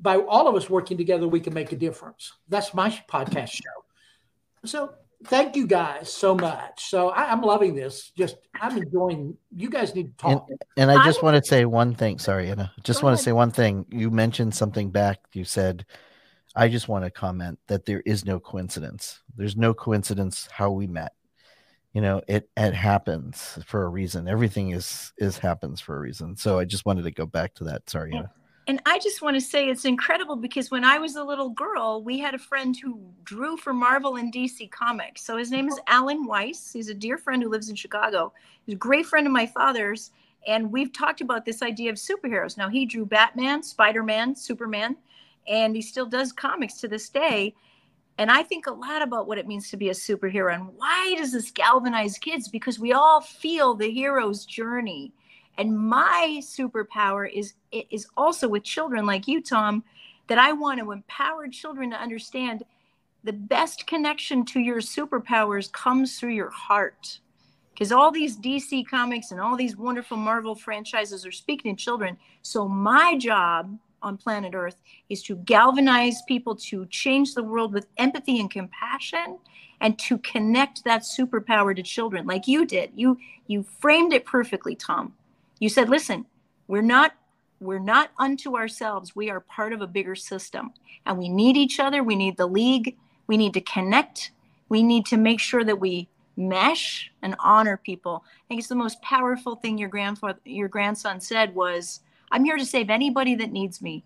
[0.00, 2.32] By all of us working together, we can make a difference.
[2.48, 3.84] That's my podcast show.
[4.64, 6.88] So thank you guys so much.
[6.88, 8.10] So I, am loving this.
[8.16, 9.36] Just I'm enjoying.
[9.54, 10.46] You guys need to talk.
[10.48, 12.18] And, and I just I, want to say one thing.
[12.18, 12.72] Sorry, Anna.
[12.82, 13.18] Just want ahead.
[13.18, 13.86] to say one thing.
[13.90, 15.20] You mentioned something back.
[15.32, 15.84] You said,
[16.56, 19.20] I just want to comment that there is no coincidence.
[19.36, 21.12] There's no coincidence how we met.
[21.92, 24.28] You know, it it happens for a reason.
[24.28, 26.36] Everything is is happens for a reason.
[26.36, 27.90] So I just wanted to go back to that.
[27.90, 28.30] Sorry, Anna.
[28.70, 32.04] And I just want to say it's incredible because when I was a little girl,
[32.04, 35.22] we had a friend who drew for Marvel and DC Comics.
[35.22, 36.72] So his name is Alan Weiss.
[36.72, 38.32] He's a dear friend who lives in Chicago.
[38.64, 40.12] He's a great friend of my father's.
[40.46, 42.56] And we've talked about this idea of superheroes.
[42.56, 44.96] Now, he drew Batman, Spider Man, Superman,
[45.48, 47.56] and he still does comics to this day.
[48.18, 51.16] And I think a lot about what it means to be a superhero and why
[51.18, 52.46] does this galvanize kids?
[52.46, 55.12] Because we all feel the hero's journey
[55.58, 59.84] and my superpower is is also with children like you, Tom,
[60.28, 62.64] that I want to empower children to understand
[63.24, 67.20] the best connection to your superpowers comes through your heart.
[67.72, 72.16] Because all these DC comics and all these wonderful Marvel franchises are speaking to children.
[72.42, 74.76] So my job on planet Earth
[75.08, 79.38] is to galvanize people to change the world with empathy and compassion
[79.80, 82.90] and to connect that superpower to children like you did.
[82.94, 85.14] You you framed it perfectly, Tom.
[85.60, 86.26] You said, listen,
[86.66, 87.12] we're not
[87.60, 89.14] we're not unto ourselves.
[89.14, 90.72] We are part of a bigger system.
[91.04, 92.02] And we need each other.
[92.02, 92.96] We need the league.
[93.26, 94.32] We need to connect.
[94.70, 98.24] We need to make sure that we mesh and honor people.
[98.26, 102.00] I think it's the most powerful thing your grandfather your grandson said was,
[102.32, 104.04] I'm here to save anybody that needs me.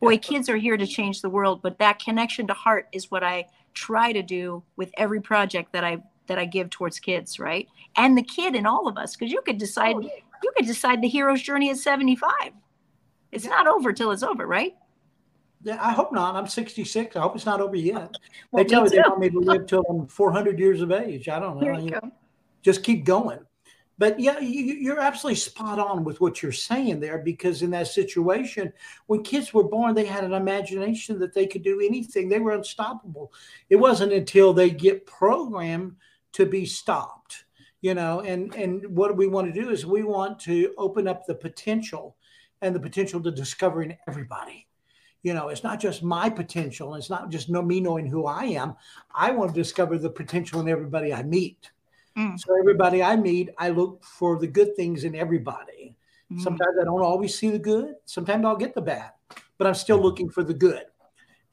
[0.00, 3.24] Boy, kids are here to change the world, but that connection to heart is what
[3.24, 7.68] I try to do with every project that I that I give towards kids, right?
[7.96, 10.08] And the kid in all of us, because you could decide oh,
[10.42, 12.30] you could decide the hero's journey at 75.
[13.30, 13.50] It's yeah.
[13.50, 14.74] not over till it's over, right?
[15.64, 16.34] Yeah, I hope not.
[16.34, 17.14] I'm 66.
[17.16, 18.16] I hope it's not over yet.
[18.50, 21.30] Well, they tell me they want me to live till I'm 400 years of age.
[21.30, 21.78] I don't know.
[21.78, 21.98] You
[22.60, 23.38] just keep going.
[23.96, 27.86] But yeah, you, are absolutely spot on with what you're saying there because in that
[27.86, 28.72] situation,
[29.06, 32.28] when kids were born, they had an imagination that they could do anything.
[32.28, 33.32] They were unstoppable.
[33.70, 35.96] It wasn't until they get programmed
[36.32, 37.44] to be stopped
[37.82, 41.26] you know and and what we want to do is we want to open up
[41.26, 42.16] the potential
[42.62, 44.66] and the potential to discovering everybody.
[45.22, 48.74] You know it's not just my potential it's not just me knowing who i am.
[49.14, 51.70] I want to discover the potential in everybody i meet.
[52.16, 52.38] Mm.
[52.38, 55.94] so everybody i meet i look for the good things in everybody.
[56.32, 56.40] Mm.
[56.40, 57.94] sometimes i don't always see the good.
[58.04, 59.10] Sometimes i'll get the bad
[59.58, 60.84] but i'm still looking for the good.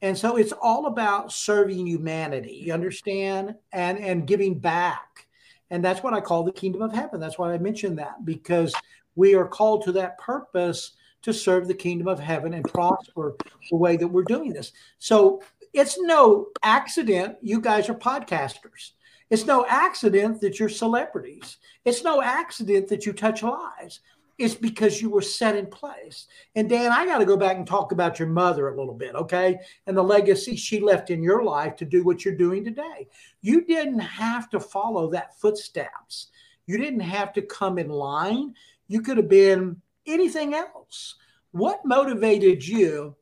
[0.02, 3.54] And so it's all about serving humanity you understand?
[3.72, 5.28] And and giving back
[5.70, 7.20] and that's what I call the kingdom of heaven.
[7.20, 8.74] That's why I mentioned that because
[9.14, 13.36] we are called to that purpose to serve the kingdom of heaven and prosper
[13.70, 14.72] the way that we're doing this.
[14.98, 18.92] So it's no accident you guys are podcasters.
[19.28, 21.58] It's no accident that you're celebrities.
[21.84, 24.00] It's no accident that you touch lives.
[24.40, 26.26] It's because you were set in place.
[26.56, 29.14] And Dan, I got to go back and talk about your mother a little bit,
[29.14, 29.58] okay?
[29.86, 33.06] And the legacy she left in your life to do what you're doing today.
[33.42, 36.28] You didn't have to follow that footsteps.
[36.66, 38.54] You didn't have to come in line.
[38.88, 39.76] You could have been
[40.06, 41.16] anything else.
[41.50, 43.16] What motivated you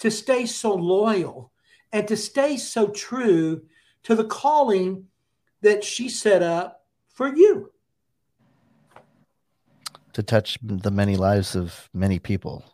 [0.00, 1.52] to stay so loyal
[1.92, 3.62] and to stay so true
[4.02, 5.06] to the calling
[5.60, 7.70] that she set up for you?
[10.14, 12.64] To touch the many lives of many people.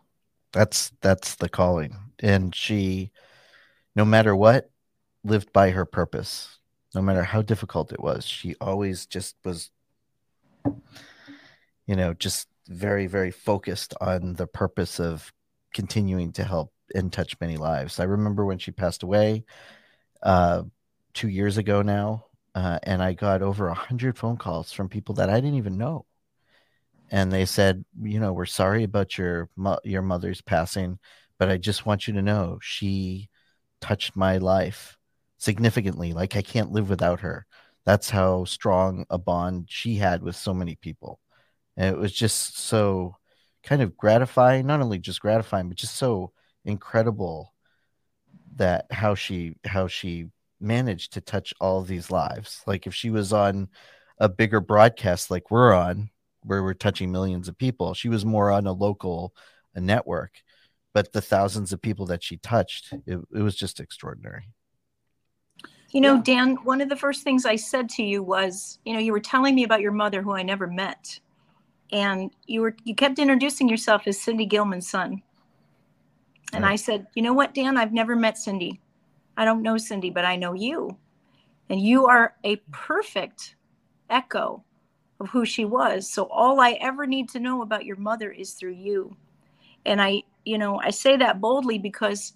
[0.53, 1.97] That's that's the calling.
[2.21, 3.13] And she
[3.97, 4.71] no matter what
[5.25, 6.59] lived by her purpose.
[6.95, 9.71] No matter how difficult it was, she always just was
[11.87, 15.33] you know, just very very focused on the purpose of
[15.75, 17.99] continuing to help and touch many lives.
[18.01, 19.45] I remember when she passed away
[20.23, 20.63] uh,
[21.15, 25.15] two years ago now, uh, and I got over a hundred phone calls from people
[25.17, 26.07] that I didn't even know,
[27.11, 29.51] and they said, you know, we're sorry about your
[29.85, 30.99] your mother's passing,
[31.39, 33.29] but I just want you to know she
[33.81, 34.97] touched my life
[35.39, 36.13] significantly.
[36.13, 37.47] Like I can't live without her.
[37.85, 41.21] That's how strong a bond she had with so many people,
[41.77, 43.17] and it was just so
[43.65, 44.67] kind of gratifying.
[44.67, 46.33] Not only just gratifying, but just so
[46.65, 47.55] incredible
[48.57, 50.29] that how she how she
[50.61, 53.69] managed to touch all these lives like if she was on
[54.19, 56.11] a bigger broadcast like we're on
[56.43, 59.35] where we're touching millions of people she was more on a local
[59.75, 60.33] a network
[60.93, 64.49] but the thousands of people that she touched it, it was just extraordinary
[65.91, 69.01] you know dan one of the first things i said to you was you know
[69.01, 71.19] you were telling me about your mother who i never met
[71.93, 75.23] and you were you kept introducing yourself as cindy gilman's son
[76.53, 76.73] and right.
[76.73, 77.77] I said, You know what, Dan?
[77.77, 78.81] I've never met Cindy.
[79.37, 80.97] I don't know Cindy, but I know you.
[81.69, 83.55] And you are a perfect
[84.09, 84.65] echo
[85.21, 86.11] of who she was.
[86.11, 89.17] So all I ever need to know about your mother is through you.
[89.85, 92.33] And I, you know, I say that boldly because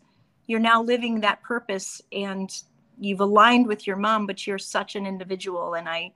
[0.46, 2.54] you're now living that purpose and
[3.00, 5.74] you've aligned with your mom, but you're such an individual.
[5.74, 6.12] And I,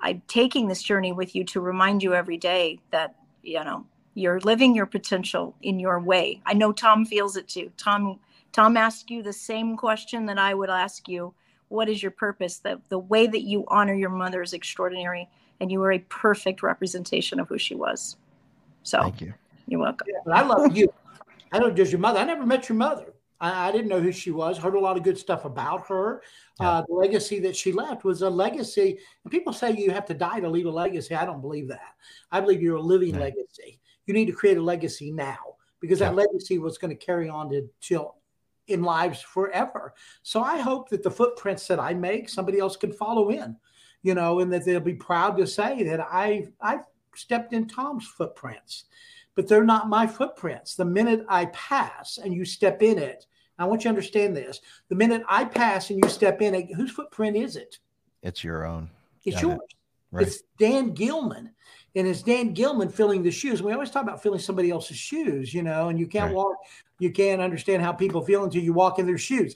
[0.00, 4.40] I'm taking this journey with you to remind you every day that, you know, you're
[4.40, 6.40] living your potential in your way.
[6.44, 7.70] I know Tom feels it too.
[7.76, 8.18] Tom
[8.52, 11.32] Tom asked you the same question that I would ask you.
[11.68, 12.58] What is your purpose?
[12.58, 15.30] The the way that you honor your mother is extraordinary
[15.62, 18.16] and you were a perfect representation of who she was.
[18.82, 19.32] So thank you.
[19.66, 20.08] You're welcome.
[20.10, 20.92] Yeah, I love you.
[21.52, 22.18] I don't just your mother.
[22.18, 23.14] I never met your mother.
[23.40, 24.58] I, I, didn't know who she was.
[24.58, 26.22] Heard a lot of good stuff about her.
[26.60, 26.68] Yeah.
[26.68, 28.98] Uh, the legacy that she left was a legacy.
[29.24, 31.14] And people say you have to die to leave a legacy.
[31.14, 31.94] I don't believe that.
[32.30, 33.22] I believe you're a living right.
[33.24, 37.28] legacy you need to create a legacy now because that legacy was going to carry
[37.28, 38.16] on to till
[38.68, 39.94] in lives forever.
[40.22, 43.56] So I hope that the footprints that I make, somebody else can follow in,
[44.02, 46.80] you know, and that they'll be proud to say that I I
[47.14, 48.84] stepped in Tom's footprints,
[49.34, 50.74] but they're not my footprints.
[50.74, 53.26] The minute I pass and you step in it,
[53.58, 54.60] I want you to understand this.
[54.88, 57.78] The minute I pass and you step in it, whose footprint is it?
[58.22, 58.90] It's your own.
[59.24, 59.60] It's Got yours.
[59.62, 59.76] It.
[60.10, 60.26] Right.
[60.26, 61.50] It's Dan Gilman
[61.94, 63.62] and it's Dan Gilman filling the shoes.
[63.62, 66.34] We always talk about filling somebody else's shoes, you know, and you can't right.
[66.34, 66.56] walk,
[66.98, 69.54] you can't understand how people feel until you walk in their shoes.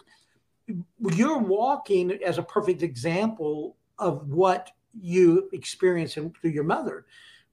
[0.98, 7.06] You're walking as a perfect example of what you experience through your mother,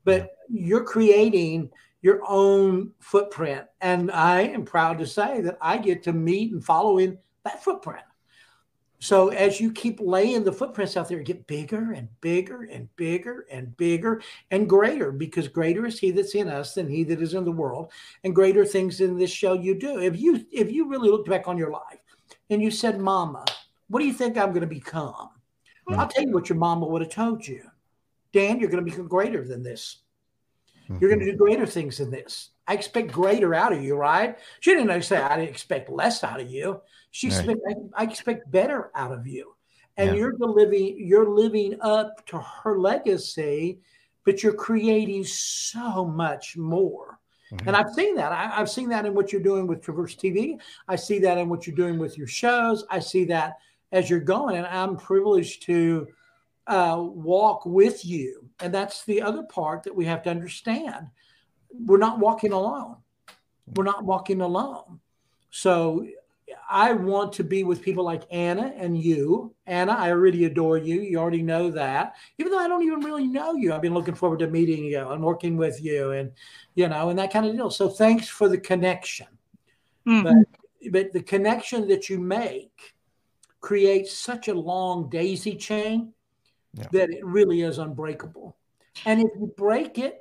[0.03, 1.69] but you're creating
[2.01, 3.65] your own footprint.
[3.81, 7.63] And I am proud to say that I get to meet and follow in that
[7.63, 8.03] footprint.
[9.03, 13.45] So as you keep laying the footprints out there, get bigger and bigger and bigger
[13.51, 17.33] and bigger and greater because greater is he that's in us than he that is
[17.33, 17.91] in the world
[18.23, 19.99] and greater things in this shall you do.
[19.99, 21.99] If you if you really looked back on your life
[22.49, 23.43] and you said, Mama,
[23.89, 25.31] what do you think I'm going to become?
[25.89, 25.99] Mm-hmm.
[25.99, 27.63] I'll tell you what your mama would have told you.
[28.31, 29.97] Dan, you're going to become greater than this.
[30.83, 30.97] Mm-hmm.
[30.99, 32.49] You're going to do greater things than this.
[32.67, 34.37] I expect greater out of you, right?
[34.59, 36.81] She didn't say I didn't expect less out of you.
[37.11, 37.45] She right.
[37.45, 39.55] said I, I, expect better out of you,
[39.97, 40.15] and yeah.
[40.15, 43.79] you're living you're living up to her legacy,
[44.23, 47.19] but you're creating so much more.
[47.51, 47.67] Mm-hmm.
[47.67, 48.31] And I've seen that.
[48.31, 50.59] I, have seen that in what you're doing with Traverse TV.
[50.87, 52.85] I see that in what you're doing with your shows.
[52.89, 53.57] I see that
[53.93, 56.07] as you're going, and I'm privileged to
[56.67, 58.49] uh, walk with you.
[58.59, 61.07] And that's the other part that we have to understand
[61.85, 62.97] we're not walking alone.
[63.75, 64.99] We're not walking alone.
[65.49, 66.05] So
[66.69, 69.55] I want to be with people like Anna and you.
[69.65, 71.01] Anna, I already adore you.
[71.01, 72.15] You already know that.
[72.37, 75.09] Even though I don't even really know you, I've been looking forward to meeting you
[75.09, 76.31] and working with you and,
[76.75, 77.71] you know, and that kind of deal.
[77.71, 79.27] So thanks for the connection.
[80.07, 80.23] Mm-hmm.
[80.23, 82.92] But, but the connection that you make
[83.63, 86.13] creates such a long daisy chain
[86.73, 86.85] yeah.
[86.91, 88.57] that it really is unbreakable.
[89.05, 90.19] And if you break it,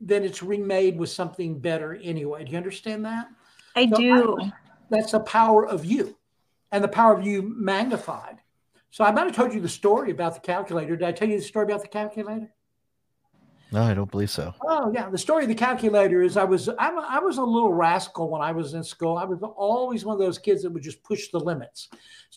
[0.00, 2.44] then it's remade with something better anyway.
[2.44, 3.28] Do you understand that?
[3.76, 4.40] I so do.
[4.40, 4.52] I,
[4.88, 6.16] that's the power of you
[6.72, 8.38] and the power of you magnified.
[8.90, 10.96] So I might have told you the story about the calculator.
[10.96, 12.52] Did I tell you the story about the calculator?
[13.72, 14.54] No, I don't believe so.
[14.62, 17.72] Oh yeah, the story of the calculator is I was I'm, I was a little
[17.72, 19.16] rascal when I was in school.
[19.16, 21.88] I was always one of those kids that would just push the limits.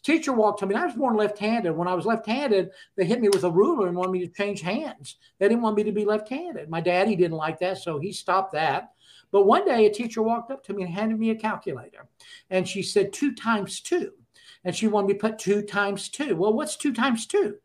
[0.01, 0.75] Teacher walked to me.
[0.75, 1.75] I was born left-handed.
[1.75, 4.61] When I was left-handed, they hit me with a ruler and wanted me to change
[4.61, 5.17] hands.
[5.39, 6.69] They didn't want me to be left-handed.
[6.69, 8.91] My daddy didn't like that, so he stopped that.
[9.31, 12.07] But one day, a teacher walked up to me and handed me a calculator,
[12.49, 14.11] and she said two times two,
[14.63, 16.35] and she wanted me to put two times two.
[16.35, 17.55] Well, what's two times two?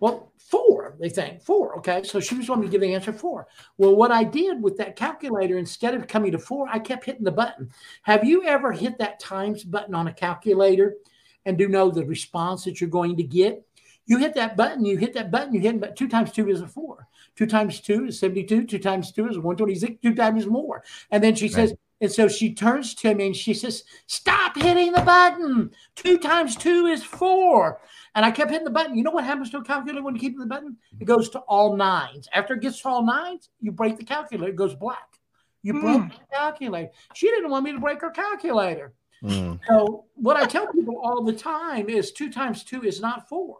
[0.00, 1.42] Well, four, they think.
[1.42, 1.76] Four.
[1.78, 2.02] Okay.
[2.02, 3.46] So she was wanting me to give the answer four.
[3.78, 7.24] Well, what I did with that calculator, instead of coming to four, I kept hitting
[7.24, 7.70] the button.
[8.02, 10.96] Have you ever hit that times button on a calculator
[11.44, 13.64] and do know the response that you're going to get?
[14.06, 16.60] You hit that button, you hit that button, you hit but two times two is
[16.60, 17.06] a four.
[17.36, 18.66] Two times two is 72.
[18.66, 20.02] Two times two is 126.
[20.02, 20.82] Two times more.
[21.10, 21.54] And then she right.
[21.54, 25.70] says, and so she turns to me and she says, Stop hitting the button.
[25.94, 27.80] Two times two is four.
[28.14, 28.96] And I kept hitting the button.
[28.96, 30.76] You know what happens to a calculator when you keep hitting the button?
[30.98, 32.28] It goes to all nines.
[32.32, 34.50] After it gets to all nines, you break the calculator.
[34.50, 35.18] It goes black.
[35.62, 35.80] You mm.
[35.80, 36.90] broke the calculator.
[37.14, 38.94] She didn't want me to break her calculator.
[39.22, 39.60] Mm.
[39.68, 43.58] So what I tell people all the time is two times two is not four.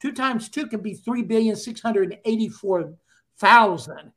[0.00, 2.94] Two times two can be three billion six hundred eighty-four
[3.38, 4.12] thousand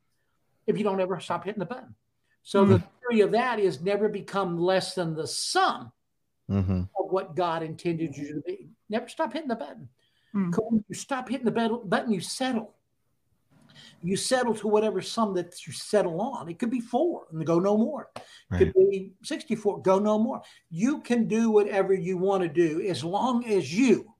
[0.66, 1.94] if you don't ever stop hitting the button.
[2.42, 2.68] So mm.
[2.68, 5.90] the theory of that is never become less than the sum
[6.50, 6.80] mm-hmm.
[6.80, 8.68] of what God intended you to be.
[8.92, 9.88] Never stop hitting the button.
[10.34, 10.54] Mm.
[10.68, 12.74] When you stop hitting the button, you settle.
[14.02, 16.50] You settle to whatever sum that you settle on.
[16.50, 18.10] It could be four and go no more.
[18.14, 18.58] It right.
[18.58, 20.42] could be 64, go no more.
[20.70, 24.12] You can do whatever you want to do as long as you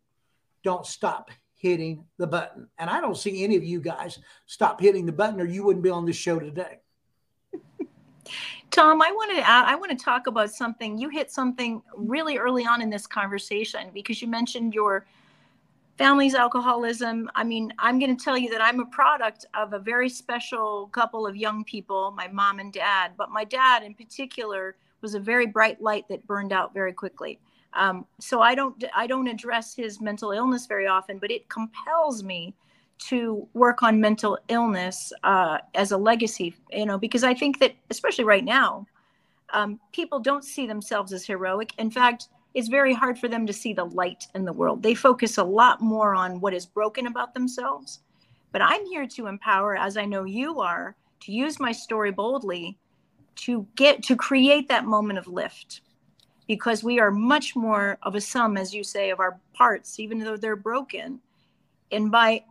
[0.64, 2.66] don't stop hitting the button.
[2.78, 5.84] And I don't see any of you guys stop hitting the button or you wouldn't
[5.84, 6.78] be on this show today.
[8.70, 10.96] Tom, I wanted to I want to talk about something.
[10.96, 15.04] You hit something really early on in this conversation because you mentioned your
[15.98, 17.30] family's alcoholism.
[17.34, 20.88] I mean, I'm going to tell you that I'm a product of a very special
[20.88, 23.12] couple of young people, my mom and dad.
[23.16, 27.38] But my dad, in particular, was a very bright light that burned out very quickly.
[27.74, 32.22] Um, so I don't I don't address his mental illness very often, but it compels
[32.22, 32.54] me
[33.08, 37.74] to work on mental illness uh, as a legacy, you know, because I think that,
[37.90, 38.86] especially right now,
[39.52, 41.72] um, people don't see themselves as heroic.
[41.78, 44.82] In fact, it's very hard for them to see the light in the world.
[44.82, 48.00] They focus a lot more on what is broken about themselves.
[48.52, 52.78] But I'm here to empower, as I know you are, to use my story boldly
[53.34, 55.80] to get to create that moment of lift
[56.46, 60.18] because we are much more of a sum as you say of our parts even
[60.18, 61.18] though they're broken
[61.90, 62.44] and by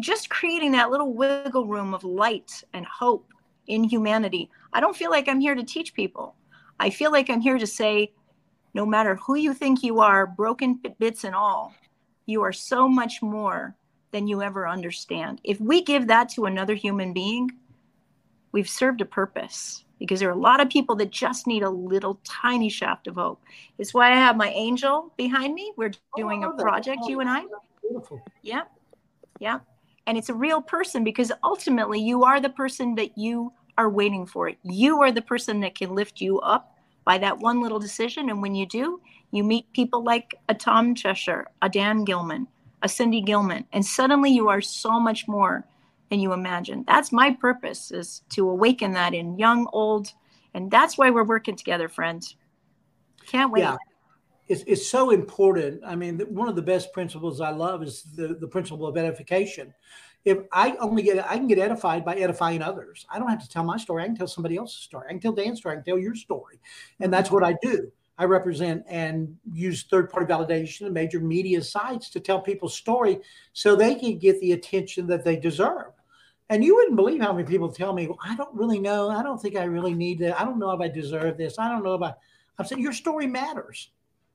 [0.00, 3.32] just creating that little wiggle room of light and hope
[3.66, 4.50] in humanity.
[4.72, 6.34] I don't feel like I'm here to teach people.
[6.78, 8.12] I feel like I'm here to say,
[8.74, 11.74] no matter who you think you are, broken bits and all,
[12.26, 13.76] you are so much more
[14.10, 15.40] than you ever understand.
[15.44, 17.50] If we give that to another human being,
[18.52, 21.70] we've served a purpose because there are a lot of people that just need a
[21.70, 23.40] little tiny shaft of hope.
[23.78, 25.72] It's why I have my angel behind me.
[25.76, 27.44] We're doing oh, a project, you and I.
[27.80, 28.20] Beautiful.
[28.42, 28.62] Yeah.
[29.42, 29.58] Yeah.
[30.06, 34.24] And it's a real person because ultimately you are the person that you are waiting
[34.24, 34.52] for.
[34.62, 38.30] You are the person that can lift you up by that one little decision.
[38.30, 39.00] And when you do,
[39.32, 42.46] you meet people like a Tom Chesser, a Dan Gilman,
[42.82, 45.66] a Cindy Gilman, and suddenly you are so much more
[46.08, 46.84] than you imagine.
[46.86, 50.12] That's my purpose is to awaken that in young, old,
[50.54, 52.36] and that's why we're working together, friends.
[53.26, 53.62] Can't wait.
[53.62, 53.76] Yeah
[54.48, 55.82] it's, it's so important.
[55.86, 59.72] I mean, one of the best principles I love is the, the principle of edification.
[60.24, 63.06] If I only get, I can get edified by edifying others.
[63.10, 64.02] I don't have to tell my story.
[64.02, 65.06] I can tell somebody else's story.
[65.08, 65.74] I can tell Dan's story.
[65.74, 66.60] I can tell your story.
[67.00, 67.90] And that's what I do.
[68.18, 73.18] I represent and use third party validation and major media sites to tell people's story
[73.52, 75.92] so they can get the attention that they deserve.
[76.50, 79.08] And you wouldn't believe how many people tell me, well, I don't really know.
[79.08, 80.38] I don't think I really need that.
[80.38, 81.58] I don't know if I deserve this.
[81.58, 82.14] I don't know if I,
[82.58, 83.90] I'm saying your story matters.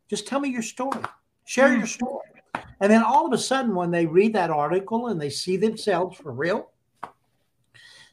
[0.09, 1.01] Just tell me your story.
[1.45, 1.85] Share your hmm.
[1.85, 2.23] story.
[2.79, 6.17] And then all of a sudden, when they read that article and they see themselves
[6.17, 6.69] for real,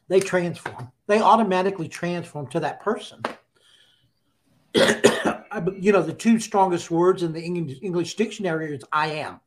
[0.07, 0.91] they transform.
[1.07, 3.21] They automatically transform to that person.
[5.79, 9.39] You know, the two strongest words in the English, English dictionary is I am.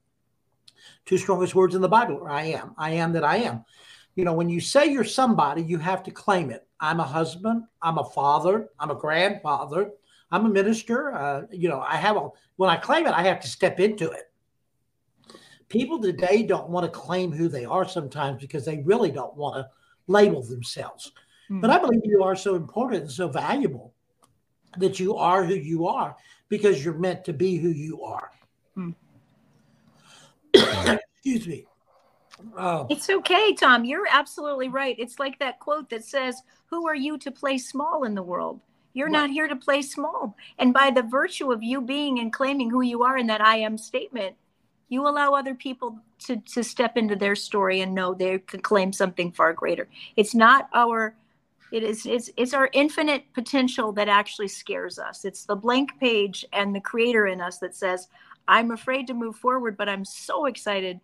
[1.05, 2.75] Two strongest words in the Bible are I am.
[2.79, 3.67] I am that I am.
[4.15, 6.67] You know, when you say you're somebody, you have to claim it.
[6.81, 7.65] I'm a husband.
[7.83, 8.71] I'm a father.
[8.81, 9.91] I'm a grandfather.
[10.31, 11.15] I'm a minister.
[11.15, 14.11] Uh, you know, I have a, when I claim it, I have to step into
[14.11, 14.25] it.
[15.69, 19.57] People today don't want to claim who they are sometimes because they really don't want
[19.57, 19.69] to
[20.07, 21.13] label themselves.
[21.51, 21.61] Mm-hmm.
[21.61, 23.95] But I believe you are so important and so valuable
[24.79, 26.17] that you are who you are
[26.49, 28.31] because you're meant to be who you are.
[28.77, 28.95] Mm.
[31.15, 31.65] Excuse me.
[32.57, 32.87] Oh.
[32.89, 33.85] It's okay, Tom.
[33.85, 34.97] You're absolutely right.
[34.99, 38.61] It's like that quote that says, Who are you to play small in the world?
[38.93, 39.13] You're right.
[39.13, 40.37] not here to play small.
[40.59, 43.59] And by the virtue of you being and claiming who you are in that I
[43.59, 44.37] am statement,
[44.89, 48.93] you allow other people to, to step into their story and know they can claim
[48.93, 49.89] something far greater.
[50.17, 51.15] It's not our
[51.71, 55.27] it is it's, it's our infinite potential that actually scares us.
[55.27, 58.09] It's the blank page and the creator in us that says,
[58.47, 60.99] I'm afraid to move forward, but I'm so excited.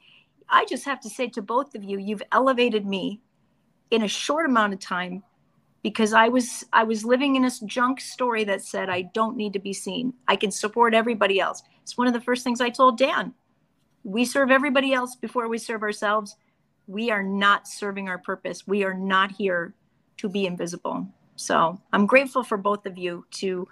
[0.49, 3.21] I just have to say to both of you, you've elevated me
[3.91, 5.23] in a short amount of time
[5.85, 9.53] because I was I was living in a junk story that said I don't need
[9.53, 10.15] to be seen.
[10.27, 11.63] I can support everybody else.
[11.83, 13.35] It's one of the first things I told Dan.
[14.03, 16.37] We serve everybody else before we serve ourselves.
[16.87, 18.67] We are not serving our purpose.
[18.67, 19.75] We are not here
[20.17, 21.07] to be invisible.
[21.37, 23.69] So I'm grateful for both of you to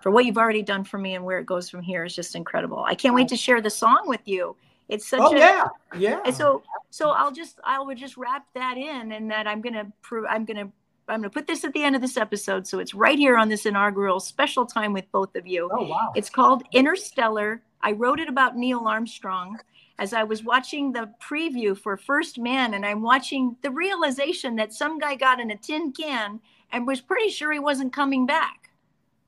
[0.00, 2.34] for what you've already done for me and where it goes from here is just
[2.34, 2.82] incredible.
[2.84, 4.56] I can't wait to share the song with you.
[4.88, 6.30] It's such oh, a yeah yeah.
[6.32, 10.26] So so I'll just I will just wrap that in and that I'm gonna prove
[10.28, 10.72] I'm gonna
[11.12, 13.48] I'm gonna put this at the end of this episode so it's right here on
[13.48, 15.68] this inaugural special time with both of you.
[15.72, 16.12] Oh wow!
[16.14, 17.62] It's called Interstellar.
[17.82, 19.58] I wrote it about Neil Armstrong
[19.98, 24.72] as I was watching the preview for First Man, and I'm watching the realization that
[24.72, 26.40] some guy got in a tin can
[26.72, 28.70] and was pretty sure he wasn't coming back.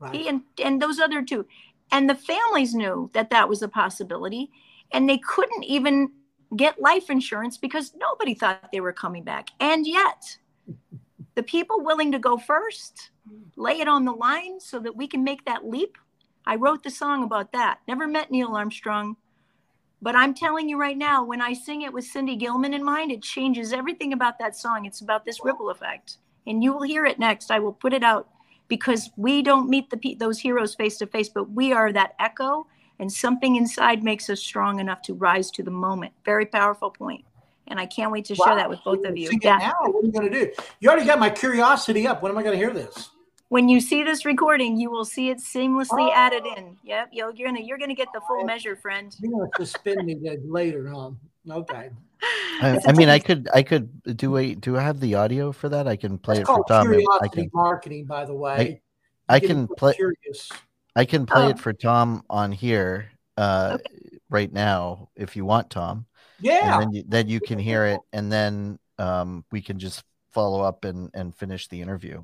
[0.01, 0.15] Right.
[0.15, 1.47] He and, and those other two.
[1.93, 4.51] And the families knew that that was a possibility,
[4.91, 6.11] and they couldn't even
[6.57, 9.51] get life insurance because nobody thought they were coming back.
[9.61, 10.39] And yet,
[11.35, 13.11] the people willing to go first,
[13.57, 15.99] lay it on the line so that we can make that leap.
[16.47, 17.81] I wrote the song about that.
[17.89, 19.17] Never met Neil Armstrong,
[20.03, 23.11] but I'm telling you right now, when I sing it with Cindy Gilman in mind,
[23.11, 24.85] it changes everything about that song.
[24.85, 26.19] It's about this ripple effect.
[26.47, 27.51] And you will hear it next.
[27.51, 28.29] I will put it out
[28.69, 32.67] because we don't meet the those heroes face to face, but we are that echo,
[32.99, 36.13] and something inside makes us strong enough to rise to the moment.
[36.25, 37.25] Very powerful point.
[37.67, 38.47] And I can't wait to wow.
[38.47, 39.31] share that with both of you.
[39.41, 39.57] Yeah.
[39.57, 40.53] Now, what are you going to do?
[40.81, 42.23] You already got my curiosity up.
[42.23, 43.11] When am I going to hear this?
[43.55, 46.13] when you see this recording, you will see it seamlessly oh.
[46.13, 46.77] added in.
[46.83, 49.15] Yep, you're, you're gonna you're gonna get the full measure, friend.
[49.21, 51.17] You're gonna suspend me later on.
[51.49, 51.91] Okay.
[52.23, 54.57] I, I, mean, I could, I could do a.
[54.57, 55.87] Do I have the audio for that?
[55.87, 56.87] I can play it's it for Tom.
[56.87, 58.81] Curiosity I can, marketing, by the way.
[59.29, 59.95] I, I can play.
[59.95, 60.51] Curious.
[60.97, 61.63] I can play it oh.
[61.63, 64.19] for Tom on here uh, okay.
[64.31, 66.07] right now if you want, Tom.
[66.45, 66.75] Yeah.
[66.75, 70.61] And then you, then you can hear it, and then um, we can just follow
[70.61, 72.23] up and and finish the interview.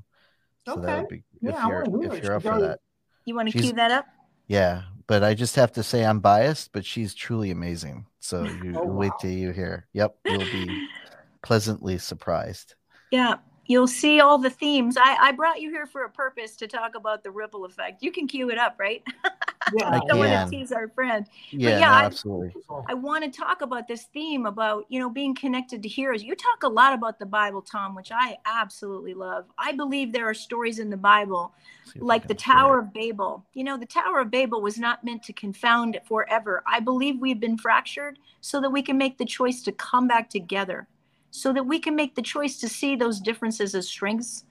[0.67, 0.83] So okay.
[0.83, 2.81] that would be if yeah, you're if you're up for that.
[3.25, 4.07] You want to cue that up?
[4.47, 8.07] Yeah, but I just have to say I'm biased, but she's truly amazing.
[8.19, 9.87] So you oh, wait till you hear.
[9.95, 10.89] Yep, you'll be
[11.43, 12.75] pleasantly surprised.
[13.11, 14.99] Yeah, you'll see all the themes.
[14.99, 18.03] I, I brought you here for a purpose to talk about the ripple effect.
[18.03, 19.03] You can cue it up, right?
[19.77, 21.27] Yeah, I, I don't want to tease our friend.
[21.51, 22.53] Yeah, yeah no, I, absolutely.
[22.89, 26.23] I want to talk about this theme about you know being connected to heroes.
[26.23, 29.47] You talk a lot about the Bible, Tom, which I absolutely love.
[29.59, 31.53] I believe there are stories in the Bible,
[31.97, 33.45] like the Tower of Babel.
[33.55, 36.63] You know, the Tower of Babel was not meant to confound it forever.
[36.67, 40.31] I believe we've been fractured so that we can make the choice to come back
[40.31, 40.89] together
[41.31, 44.45] so that we can make the choice to see those differences as strengths.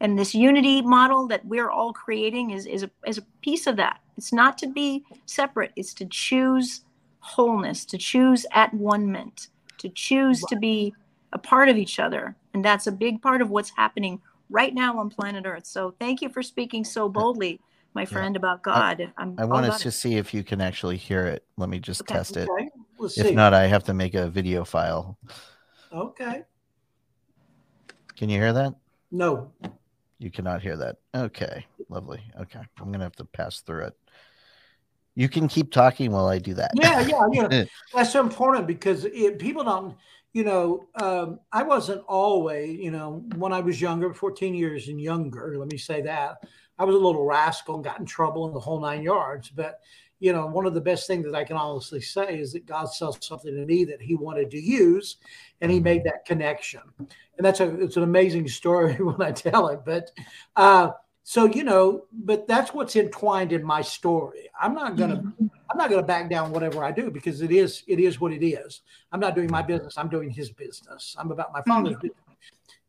[0.00, 3.76] And this unity model that we're all creating is, is, a, is a piece of
[3.76, 4.00] that.
[4.16, 6.82] It's not to be separate, it's to choose
[7.20, 9.48] wholeness, to choose at one ment,
[9.78, 10.94] to choose to be
[11.32, 12.36] a part of each other.
[12.54, 15.66] And that's a big part of what's happening right now on planet Earth.
[15.66, 17.60] So thank you for speaking so boldly,
[17.94, 18.38] my friend, yeah.
[18.38, 19.12] about God.
[19.18, 19.92] I, I wanted to it.
[19.92, 21.44] see if you can actually hear it.
[21.56, 22.14] Let me just okay.
[22.14, 22.48] test it.
[22.48, 22.68] Okay.
[22.98, 25.18] We'll if not, I have to make a video file.
[25.92, 26.42] Okay.
[28.16, 28.74] Can you hear that?
[29.10, 29.52] No.
[30.18, 30.96] You cannot hear that.
[31.14, 31.66] Okay.
[31.90, 32.22] Lovely.
[32.40, 32.60] Okay.
[32.78, 33.96] I'm going to have to pass through it.
[35.16, 36.72] You can keep talking while I do that.
[36.74, 37.64] Yeah, yeah, yeah.
[37.94, 39.96] That's so important because it, people don't,
[40.34, 45.00] you know, um, I wasn't always, you know, when I was younger, 14 years and
[45.00, 46.44] younger, let me say that,
[46.78, 49.48] I was a little rascal and got in trouble in the whole nine yards.
[49.48, 49.80] But
[50.18, 52.86] you know, one of the best things that I can honestly say is that God
[52.86, 55.16] saw something to me that He wanted to use,
[55.60, 56.80] and He made that connection.
[56.98, 59.80] And that's a it's an amazing story when I tell it.
[59.84, 60.10] But
[60.56, 60.90] uh,
[61.28, 64.48] So you know, but that's what's entwined in my story.
[64.60, 65.46] I'm not gonna mm-hmm.
[65.68, 68.46] I'm not gonna back down whatever I do because it is it is what it
[68.46, 68.82] is.
[69.10, 69.98] I'm not doing my business.
[69.98, 71.16] I'm doing his business.
[71.18, 72.06] I'm about my father's mm-hmm.
[72.06, 72.22] business.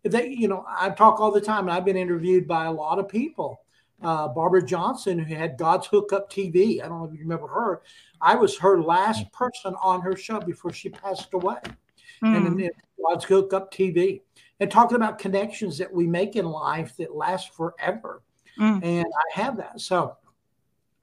[0.03, 2.71] If they, you know, I talk all the time, and I've been interviewed by a
[2.71, 3.61] lot of people.
[4.03, 6.79] Uh, Barbara Johnson, who had God's Hookup TV.
[6.83, 7.81] I don't know if you remember her.
[8.21, 9.31] I was her last mm.
[9.31, 11.57] person on her show before she passed away.
[12.23, 12.37] Mm.
[12.37, 12.69] And then
[13.03, 14.21] God's Hookup TV.
[14.59, 18.21] And talking about connections that we make in life that last forever.
[18.59, 18.83] Mm.
[18.83, 19.79] And I have that.
[19.81, 20.17] So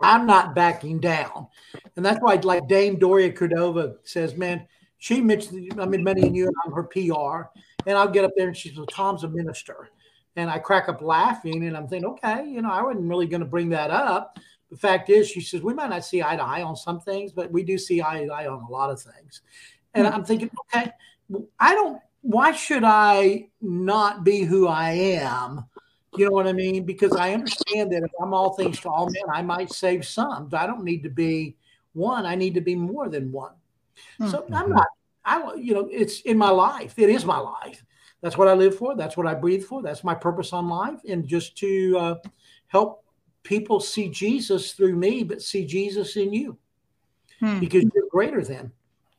[0.00, 1.48] I'm not backing down.
[1.96, 4.66] And that's why, like Dame Doria Cordova says, man,
[4.98, 7.48] she mentioned, I mean, many of you, I'm her PR.
[7.86, 9.88] And I'll get up there and she says, Tom's a minister.
[10.36, 13.42] And I crack up laughing and I'm thinking, okay, you know, I wasn't really going
[13.42, 14.38] to bring that up.
[14.70, 17.32] The fact is, she says, we might not see eye to eye on some things,
[17.32, 19.42] but we do see eye to eye on a lot of things.
[19.92, 20.16] And mm-hmm.
[20.16, 20.90] I'm thinking, okay,
[21.60, 25.66] I don't, why should I not be who I am?
[26.16, 26.84] You know what I mean?
[26.84, 30.48] Because I understand that if I'm all things to all men, I might save some.
[30.52, 31.56] I don't need to be
[31.92, 32.26] one.
[32.26, 33.52] I need to be more than one.
[34.20, 34.30] Mm-hmm.
[34.30, 34.86] So I'm not.
[35.24, 36.98] I you know it's in my life.
[36.98, 37.84] It is my life.
[38.20, 38.96] That's what I live for.
[38.96, 39.82] That's what I breathe for.
[39.82, 42.14] That's my purpose on life, and just to uh,
[42.68, 43.04] help
[43.42, 46.58] people see Jesus through me, but see Jesus in you,
[47.40, 47.60] hmm.
[47.60, 48.72] because you're greater than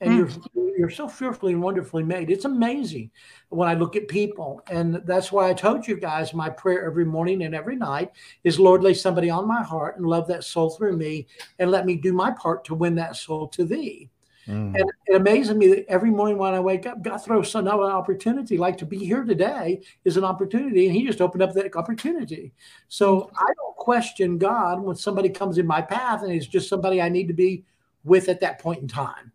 [0.05, 0.47] and mm.
[0.55, 2.29] you're you're so fearfully and wonderfully made.
[2.29, 3.09] It's amazing
[3.49, 7.05] when I look at people, and that's why I told you guys my prayer every
[7.05, 8.11] morning and every night
[8.43, 11.27] is, Lord, lay somebody on my heart and love that soul through me,
[11.59, 14.09] and let me do my part to win that soul to Thee.
[14.47, 14.79] Mm.
[14.79, 18.57] And it amazes me that every morning when I wake up, God throws another opportunity.
[18.57, 22.53] Like to be here today is an opportunity, and He just opened up that opportunity.
[22.89, 23.29] So mm.
[23.37, 27.09] I don't question God when somebody comes in my path, and it's just somebody I
[27.09, 27.63] need to be
[28.03, 29.31] with at that point in time.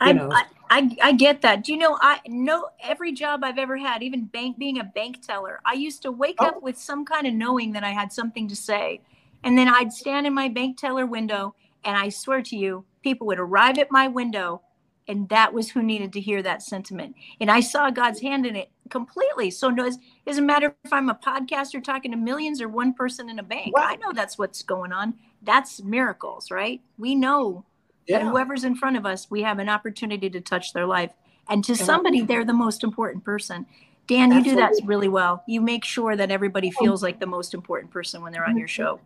[0.00, 1.64] I, I, I, I get that.
[1.64, 5.24] Do you know I know every job I've ever had, even bank being a bank
[5.26, 6.46] teller, I used to wake oh.
[6.46, 9.00] up with some kind of knowing that I had something to say.
[9.42, 13.26] And then I'd stand in my bank teller window and I swear to you, people
[13.28, 14.62] would arrive at my window
[15.08, 17.14] and that was who needed to hear that sentiment.
[17.40, 19.50] And I saw God's hand in it completely.
[19.50, 19.94] So it
[20.26, 23.72] doesn't matter if I'm a podcaster talking to millions or one person in a bank.
[23.76, 25.14] I know that's what's going on.
[25.42, 26.80] That's miracles, right?
[26.98, 27.64] We know
[28.06, 28.18] yeah.
[28.18, 31.12] and whoever's in front of us, we have an opportunity to touch their life.
[31.48, 33.66] And to somebody, they're the most important person.
[34.06, 34.50] Dan, you Absolutely.
[34.50, 35.42] do that really well.
[35.46, 36.84] You make sure that everybody oh.
[36.84, 39.00] feels like the most important person when they're on your show.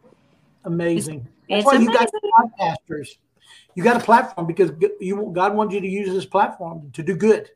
[0.64, 1.26] Amazing.
[1.48, 2.20] It's, That's it's why amazing.
[2.22, 3.08] you got podcasters.
[3.74, 4.70] You got a platform because
[5.00, 7.50] you God wants you to use this platform to do good.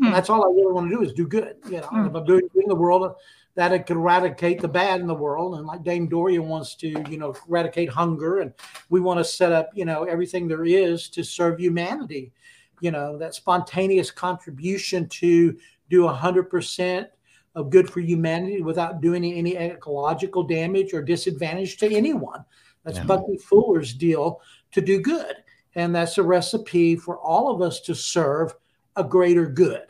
[0.00, 0.06] Mm.
[0.06, 1.56] And that's all I really want to do is do good.
[1.66, 2.08] You know, mm.
[2.08, 3.14] if I'm doing good in the world,
[3.54, 5.56] that it could eradicate the bad in the world.
[5.56, 8.40] And like Dame Doria wants to, you know, eradicate hunger.
[8.40, 8.52] And
[8.90, 12.32] we want to set up, you know, everything there is to serve humanity.
[12.80, 15.56] You know, that spontaneous contribution to
[15.88, 17.06] do 100%
[17.54, 22.44] of good for humanity without doing any ecological damage or disadvantage to anyone.
[22.84, 23.04] That's yeah.
[23.04, 24.42] Bucky Fuller's deal
[24.72, 25.34] to do good.
[25.74, 28.54] And that's a recipe for all of us to serve
[28.96, 29.86] a greater good.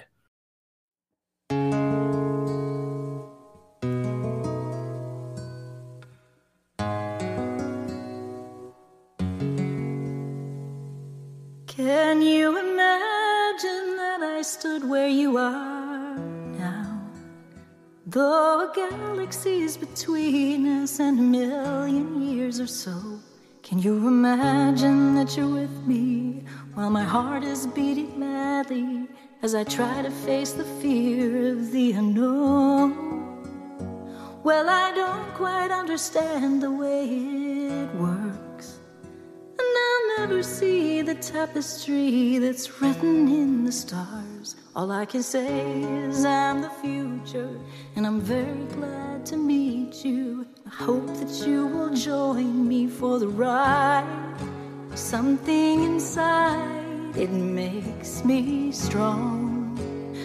[11.69, 16.17] Can you imagine that I stood where you are
[16.59, 17.01] now.
[18.07, 23.21] Though a galaxy is between us and a million years or so,
[23.67, 26.45] can you imagine that you're with me
[26.75, 29.09] while my heart is beating madly
[29.43, 32.93] as I try to face the fear of the unknown?
[34.45, 37.46] Well, I don't quite understand the way
[40.19, 44.57] never see the tapestry that's written in the stars.
[44.75, 47.59] All I can say is I'm the future,
[47.97, 50.47] and I'm very glad to meet you.
[50.67, 54.37] I hope that you will join me for the ride.
[54.95, 59.77] Something inside, it makes me strong.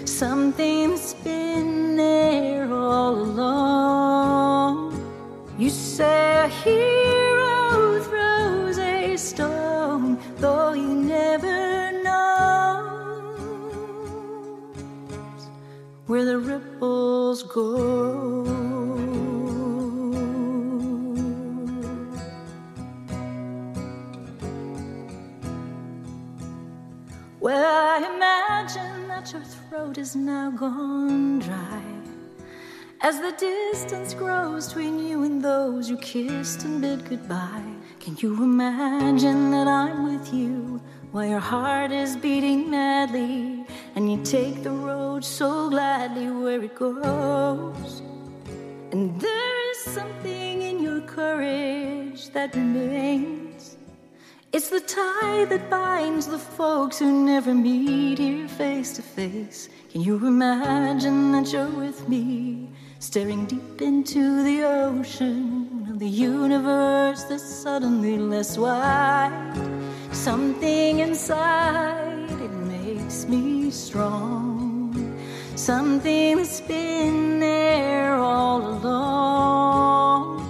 [0.06, 4.78] Something that's been there all along.
[5.58, 7.31] You say I hero
[10.42, 13.22] though you never knows
[16.08, 18.42] where the ripples go.
[27.40, 31.84] Well, I imagine that your throat is now gone dry.
[33.02, 38.44] As the distance grows between you and those you kissed and bid goodbye, can you
[38.44, 40.82] imagine that I'm with you
[41.12, 43.62] while your heart is beating madly?
[43.96, 48.02] and you take the road so gladly where it goes.
[48.92, 53.78] And there is something in your courage that remains.
[54.54, 59.70] It's the tie that binds the folks who never meet here face to face.
[59.92, 67.44] Can you imagine that you're with me, staring deep into the ocean the universe that's
[67.44, 69.54] suddenly less wide?
[70.12, 75.16] Something inside it makes me strong.
[75.56, 80.42] Something that's been there all along.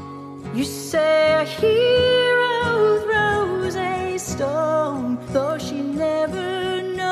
[0.55, 7.11] You say a hero throws a stone, though she never knows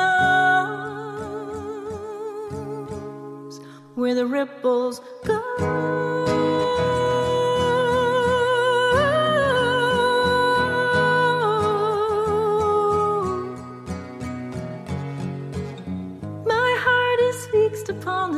[3.96, 6.09] where the ripples go.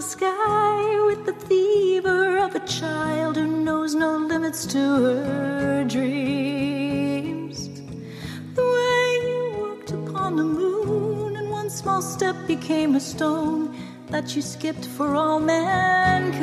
[0.03, 7.69] Sky with the fever of a child who knows no limits to her dreams.
[8.55, 13.77] The way you walked upon the moon, and one small step became a stone
[14.09, 16.43] that you skipped for all mankind.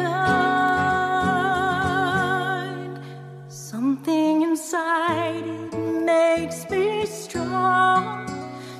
[3.49, 5.73] Something inside it
[6.05, 8.25] makes me strong.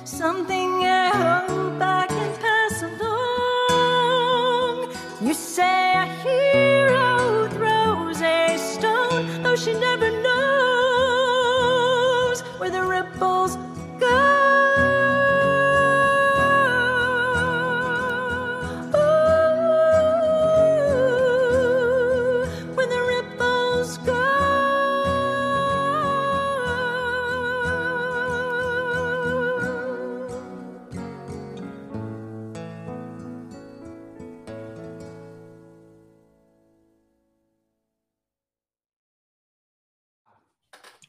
[0.04, 2.09] Something I hope I
[9.60, 9.89] stone,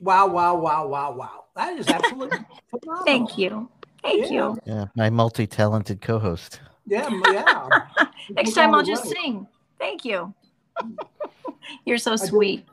[0.01, 1.43] Wow, wow, wow, wow, wow.
[1.55, 2.39] That is absolutely
[2.69, 3.05] phenomenal.
[3.05, 3.69] Thank you.
[4.03, 4.31] Thank Yeah.
[4.31, 4.59] you.
[4.65, 6.59] Yeah, my multi-talented co-host.
[6.87, 7.69] Yeah, yeah.
[8.31, 9.13] Next time I'll just road.
[9.13, 9.47] sing.
[9.77, 10.33] Thank you.
[11.85, 12.65] You're so sweet.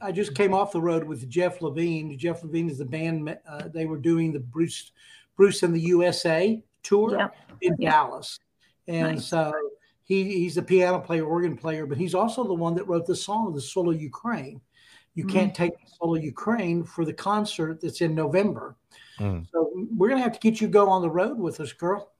[0.00, 2.18] I just came off the road with Jeff Levine.
[2.18, 3.36] Jeff Levine is the band.
[3.48, 4.92] Uh, they were doing the Bruce
[5.36, 7.28] Bruce and the USA tour Yeah.
[7.62, 7.90] in Yeah.
[7.90, 8.38] Dallas,
[8.86, 9.26] and Nice.
[9.26, 9.52] so
[10.04, 13.16] he he's a piano player, organ player, but he's also the one that wrote the
[13.16, 14.60] song "The Soul of Ukraine."
[15.16, 15.30] You Mhm.
[15.30, 18.76] can't take the Soul of Ukraine for the concert that's in November.
[19.18, 19.46] Mm.
[19.50, 22.12] So we're gonna have to get you go on the road with us, girl.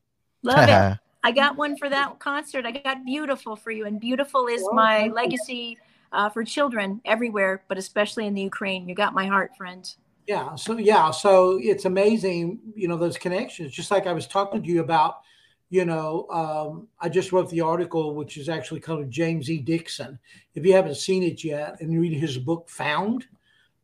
[0.42, 0.98] Love it.
[1.22, 2.64] I got one for that concert.
[2.64, 5.78] I got beautiful for you, and beautiful is Oh, my legacy
[6.12, 8.88] uh, for children everywhere, but especially in the Ukraine.
[8.88, 9.84] You got my heart, friend.
[10.26, 10.54] Yeah.
[10.54, 11.10] So yeah.
[11.10, 13.72] So it's amazing, you know, those connections.
[13.72, 15.20] Just like I was talking to you about,
[15.68, 19.58] you know, um, I just wrote the article, which is actually called James E.
[19.58, 20.18] Dixon.
[20.54, 23.26] If you haven't seen it yet and read his book Found,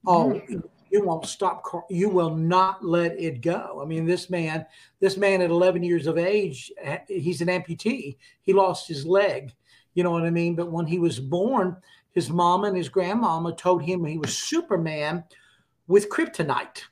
[0.06, 0.40] oh,
[0.90, 1.64] you won't stop.
[1.90, 3.80] You will not let it go.
[3.82, 4.64] I mean, this man,
[5.00, 6.70] this man at 11 years of age,
[7.08, 8.16] he's an amputee.
[8.42, 9.52] He lost his leg.
[9.94, 10.54] You know what I mean?
[10.54, 11.76] But when he was born,
[12.12, 15.24] his mom and his grandmama told him he was Superman
[15.88, 16.82] with kryptonite.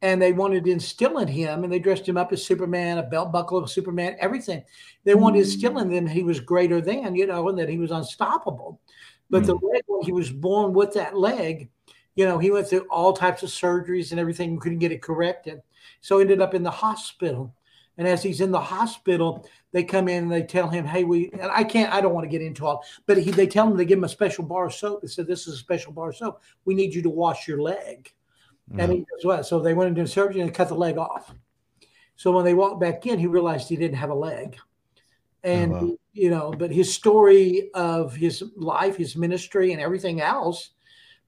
[0.00, 3.02] And they wanted to instill in him, and they dressed him up as Superman, a
[3.02, 4.62] belt buckle of Superman, everything.
[5.02, 7.78] They wanted to instill in him he was greater than, you know, and that he
[7.78, 8.80] was unstoppable.
[9.28, 9.66] But the hmm.
[9.66, 11.68] leg, when he was born with that leg,
[12.14, 15.62] you know, he went through all types of surgeries and everything, couldn't get it corrected.
[16.00, 17.54] So ended up in the hospital.
[17.96, 21.30] And as he's in the hospital, they come in and they tell him, "Hey, we."
[21.32, 21.92] And I can't.
[21.92, 24.04] I don't want to get into all, but he, they tell him they give him
[24.04, 25.02] a special bar of soap.
[25.02, 26.40] They said, "This is a special bar of soap.
[26.64, 28.12] We need you to wash your leg."
[28.76, 29.46] And he does what?
[29.46, 31.34] So they went into surgery and cut the leg off.
[32.16, 34.56] So when they walked back in, he realized he didn't have a leg.
[35.44, 35.96] And wow.
[36.12, 40.70] you know, but his story of his life, his ministry, and everything else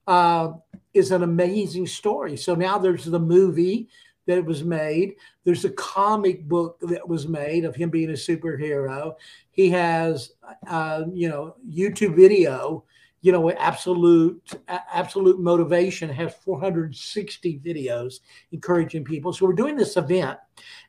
[0.05, 0.51] uh,
[0.93, 2.35] is an amazing story.
[2.35, 3.87] So now there's the movie
[4.27, 5.15] that was made.
[5.43, 9.15] There's a comic book that was made of him being a superhero.
[9.51, 10.33] He has,
[10.67, 12.83] uh, you know, YouTube video.
[13.21, 19.31] You know, absolute absolute motivation has 460 videos encouraging people.
[19.31, 20.39] So we're doing this event,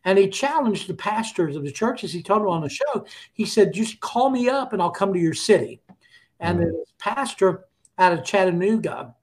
[0.05, 2.13] and he challenged the pastors of the churches.
[2.13, 5.13] He told them on the show, he said, "Just call me up, and I'll come
[5.13, 5.83] to your city."
[6.41, 6.63] And Mm.
[6.63, 7.67] the pastor
[7.99, 9.15] out of Chattanooga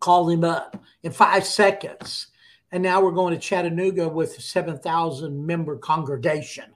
[0.00, 2.28] called him up in five seconds.
[2.72, 6.74] And now we're going to Chattanooga with a 7,000 member congregation.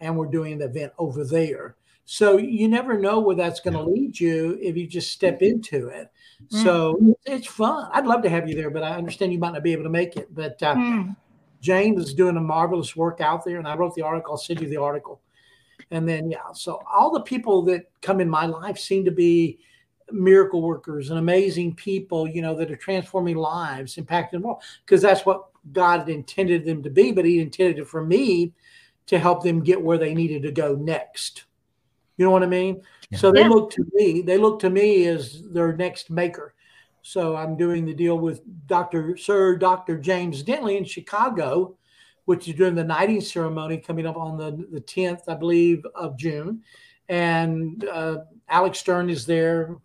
[0.00, 1.76] And we're doing an event over there.
[2.12, 5.86] So you never know where that's going to lead you if you just step into
[5.86, 6.10] it.
[6.48, 7.88] So it's fun.
[7.92, 9.90] I'd love to have you there, but I understand you might not be able to
[9.90, 10.34] make it.
[10.34, 11.14] But uh, Mm.
[11.60, 13.58] James is doing a marvelous work out there.
[13.58, 14.32] And I wrote the article.
[14.32, 15.20] I'll send you the article.
[15.92, 19.60] And then, yeah, so all the people that come in my life seem to be
[20.10, 25.00] miracle workers and amazing people, you know, that are transforming lives, impacting the world, because
[25.00, 27.12] that's what God intended them to be.
[27.12, 28.52] But He intended it for me
[29.06, 31.44] to help them get where they needed to go next.
[32.20, 32.82] You know what I mean?
[33.08, 33.16] Yeah.
[33.16, 33.48] So they yeah.
[33.48, 34.20] look to me.
[34.20, 36.52] They look to me as their next maker.
[37.00, 39.16] So I'm doing the deal with Dr.
[39.16, 39.96] Sir Dr.
[39.96, 41.78] James Dentley in Chicago,
[42.26, 46.18] which is doing the knighting ceremony coming up on the, the 10th, I believe, of
[46.18, 46.62] June.
[47.08, 48.18] And uh,
[48.50, 49.78] Alex Stern is there.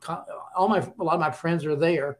[0.57, 2.17] All my a lot of my friends are there,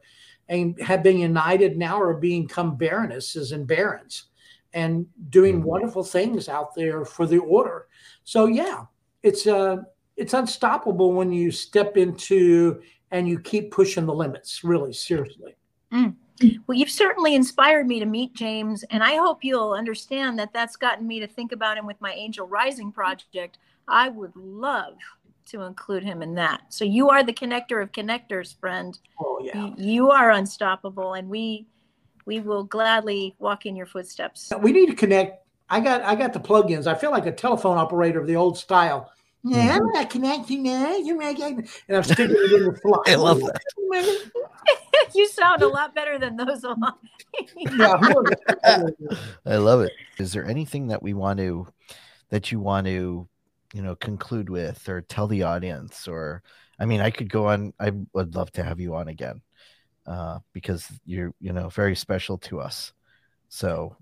[0.48, 4.28] and have been united now or become baronesses and barons,
[4.72, 5.68] and doing mm-hmm.
[5.68, 7.88] wonderful things out there for the order.
[8.24, 8.84] So yeah,
[9.22, 9.82] it's uh
[10.16, 14.64] it's unstoppable when you step into and you keep pushing the limits.
[14.64, 15.56] Really, seriously.
[15.92, 16.14] Mm.
[16.66, 20.76] Well, you've certainly inspired me to meet James, and I hope you'll understand that that's
[20.76, 23.58] gotten me to think about him with my Angel Rising project.
[23.88, 24.94] I would love
[25.46, 26.62] to include him in that.
[26.68, 28.98] So you are the connector of connectors, friend.
[29.20, 29.70] Oh yeah.
[29.76, 31.66] You are unstoppable, and we
[32.26, 34.52] we will gladly walk in your footsteps.
[34.60, 35.46] We need to connect.
[35.70, 36.86] I got I got the plugins.
[36.86, 39.10] I feel like a telephone operator of the old style.
[39.48, 40.96] Yeah, I'm not connecting now.
[40.96, 42.98] You're making, and I'm sticking it in the fly.
[43.06, 44.30] I love that.
[45.14, 46.64] you sound a lot better than those.
[47.56, 48.20] yeah.
[49.46, 49.92] I love it.
[50.18, 51.68] Is there anything that we want to
[52.30, 53.28] that you want to
[53.74, 56.42] you know conclude with or tell the audience or
[56.78, 59.42] i mean i could go on i would love to have you on again
[60.06, 62.92] uh, because you're you know very special to us
[63.48, 63.96] so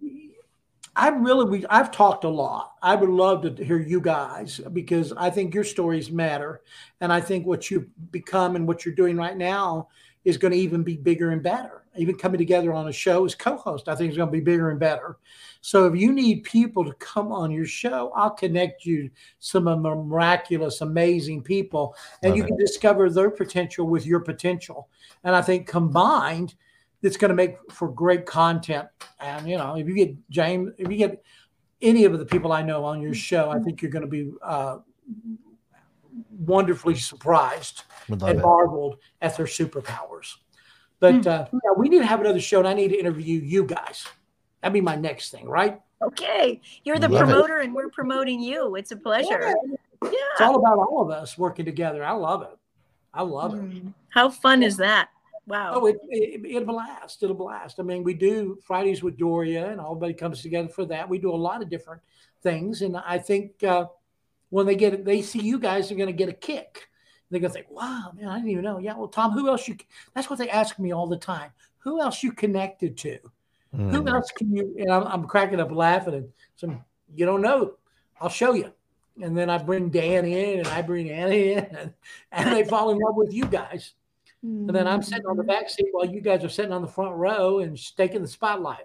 [0.97, 5.13] i really we, i've talked a lot i would love to hear you guys because
[5.17, 6.63] i think your stories matter
[7.01, 9.89] and i think what you've become and what you're doing right now
[10.25, 13.35] is going to even be bigger and better even coming together on a show as
[13.35, 15.19] co-host i think is going to be bigger and better
[15.65, 19.83] so if you need people to come on your show, I'll connect you some of
[19.83, 22.49] the miraculous, amazing people, and Love you it.
[22.49, 24.91] can discover their potential with your potential.
[25.25, 26.55] And I think combined,
[27.05, 28.89] it's going to make for great content.
[29.21, 31.23] And you know, if you get James, if you get
[31.83, 34.33] any of the people I know on your show, I think you're going to be
[34.43, 34.79] uh,
[36.31, 38.39] wonderfully surprised and it.
[38.39, 40.35] marveled at their superpowers.
[40.99, 41.29] But hmm.
[41.29, 44.07] uh, yeah, we need to have another show, and I need to interview you guys.
[44.63, 45.81] That'd be my next thing, right?
[46.03, 46.61] Okay.
[46.85, 47.67] You're the love promoter it.
[47.67, 48.77] and we're promoting you.
[48.77, 49.43] It's a pleasure.
[49.43, 49.77] Yeah.
[50.05, 50.11] yeah.
[50.33, 52.03] It's all about all of us working together.
[52.05, 52.57] I love it.
[53.13, 53.61] I love it.
[53.61, 53.93] Mm.
[54.09, 55.09] How fun is that?
[55.47, 55.73] Wow.
[55.75, 57.23] Oh, it, it, it'll blast.
[57.23, 57.79] It'll blast.
[57.79, 61.09] I mean, we do Fridays with Doria and everybody comes together for that.
[61.09, 62.01] We do a lot of different
[62.43, 62.83] things.
[62.83, 63.87] And I think uh,
[64.51, 66.89] when they get it, they see you guys are going to get a kick.
[67.31, 68.79] They're going to think, wow, man, I didn't even know.
[68.79, 68.97] Yeah.
[68.97, 69.77] Well, Tom, who else you,
[70.15, 71.51] that's what they ask me all the time.
[71.79, 73.19] Who else you connected to?
[73.77, 73.91] Mm.
[73.91, 74.75] Who else can you?
[74.79, 76.15] And I'm, I'm, cracking up laughing.
[76.15, 76.81] And so
[77.15, 77.75] you don't know.
[78.21, 78.73] I'll show you.
[79.21, 81.95] And then I bring Dan in, and I bring Annie in, and,
[82.33, 83.93] and they fall in love with you guys.
[84.45, 84.69] Mm.
[84.69, 86.89] And then I'm sitting on the back seat while you guys are sitting on the
[86.89, 88.85] front row and taking the spotlight.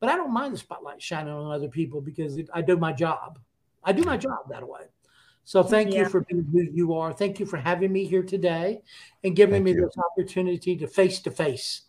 [0.00, 2.92] But I don't mind the spotlight shining on other people because it, I do my
[2.92, 3.38] job.
[3.84, 4.82] I do my job that way.
[5.44, 6.00] So thank yeah.
[6.00, 7.12] you for being who you are.
[7.12, 8.82] Thank you for having me here today
[9.24, 9.80] and giving thank me you.
[9.82, 11.82] this opportunity to face to face.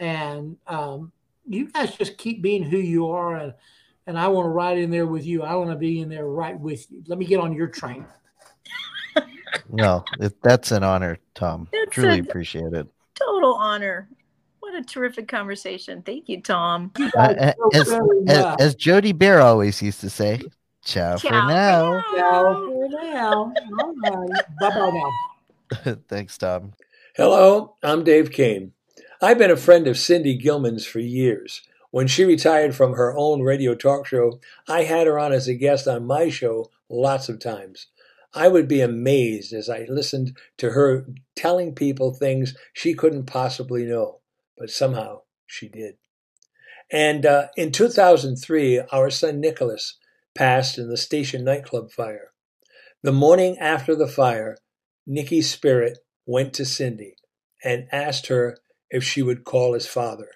[0.00, 1.12] And um,
[1.46, 3.54] you guys just keep being who you are and
[4.08, 5.42] and I want to ride in there with you.
[5.42, 7.02] I want to be in there right with you.
[7.08, 8.06] Let me get on your train.
[9.70, 11.68] No, it, that's an honor, Tom.
[11.72, 12.86] It's Truly appreciate it.
[13.14, 14.08] Total honor.
[14.60, 16.02] What a terrific conversation.
[16.02, 16.92] Thank you, Tom.
[17.16, 17.92] Uh, as,
[18.26, 20.42] as, as, Jody Bear always used to say,
[20.84, 22.02] ciao, ciao for now.
[22.16, 23.52] Ciao for now.
[24.04, 24.44] All right.
[24.60, 24.90] Bye bye
[25.84, 25.96] now.
[26.08, 26.72] Thanks, Tom.
[27.16, 28.72] Hello, I'm Dave Kane.
[29.22, 31.62] I've been a friend of Cindy Gilman's for years.
[31.90, 35.54] When she retired from her own radio talk show, I had her on as a
[35.54, 37.86] guest on my show lots of times.
[38.36, 43.86] I would be amazed as I listened to her telling people things she couldn't possibly
[43.86, 44.20] know,
[44.58, 45.94] but somehow she did.
[46.92, 49.98] And uh, in 2003, our son Nicholas
[50.34, 52.32] passed in the station nightclub fire.
[53.02, 54.58] The morning after the fire,
[55.06, 57.16] Nikki's spirit went to Cindy
[57.64, 58.58] and asked her
[58.90, 60.28] if she would call his father.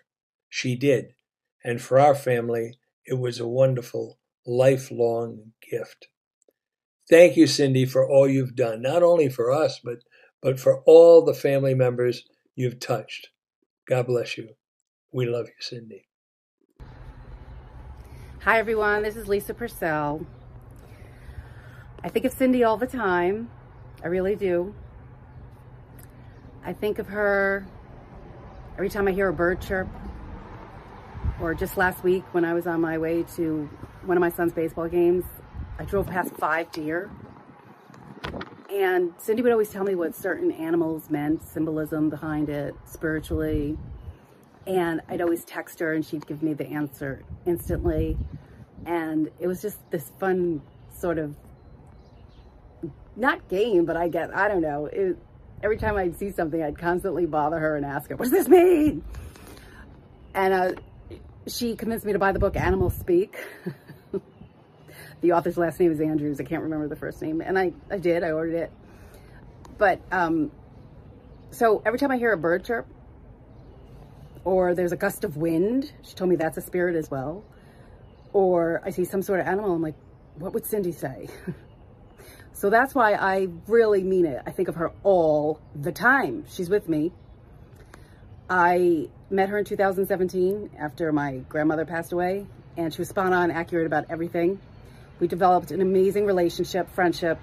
[0.48, 1.14] She did,
[1.62, 6.09] and for our family, it was a wonderful, lifelong gift.
[7.11, 9.98] Thank you, Cindy, for all you've done, not only for us, but,
[10.40, 13.30] but for all the family members you've touched.
[13.88, 14.50] God bless you.
[15.12, 16.06] We love you, Cindy.
[18.42, 19.02] Hi, everyone.
[19.02, 20.24] This is Lisa Purcell.
[22.02, 23.50] I think of Cindy all the time.
[24.02, 24.74] I really do.
[26.64, 27.66] I think of her
[28.80, 29.88] Every time I hear a bird chirp,
[31.38, 33.68] or just last week when I was on my way to
[34.06, 35.22] one of my son's baseball games,
[35.80, 37.10] I drove past five deer.
[38.70, 43.78] And Cindy would always tell me what certain animals meant, symbolism behind it, spiritually.
[44.66, 48.18] And I'd always text her and she'd give me the answer instantly.
[48.84, 50.60] And it was just this fun
[50.98, 51.34] sort of,
[53.16, 54.84] not game, but I get, I don't know.
[54.84, 55.16] It,
[55.62, 58.48] every time I'd see something, I'd constantly bother her and ask her, what does this
[58.48, 59.02] mean?
[60.34, 60.72] And uh,
[61.46, 63.34] she convinced me to buy the book Animals Speak.
[65.20, 66.40] the author's last name is Andrews.
[66.40, 67.40] I can't remember the first name.
[67.40, 68.72] And I, I did, I ordered it.
[69.78, 70.50] But, um,
[71.50, 72.86] so every time I hear a bird chirp,
[74.44, 77.44] or there's a gust of wind, she told me that's a spirit as well.
[78.32, 79.96] Or I see some sort of animal, I'm like,
[80.36, 81.28] what would Cindy say?
[82.52, 84.42] so that's why I really mean it.
[84.46, 86.44] I think of her all the time.
[86.48, 87.12] She's with me.
[88.48, 92.46] I met her in 2017 after my grandmother passed away,
[92.76, 94.60] and she was spot on, accurate about everything.
[95.20, 97.38] We developed an amazing relationship, friendship.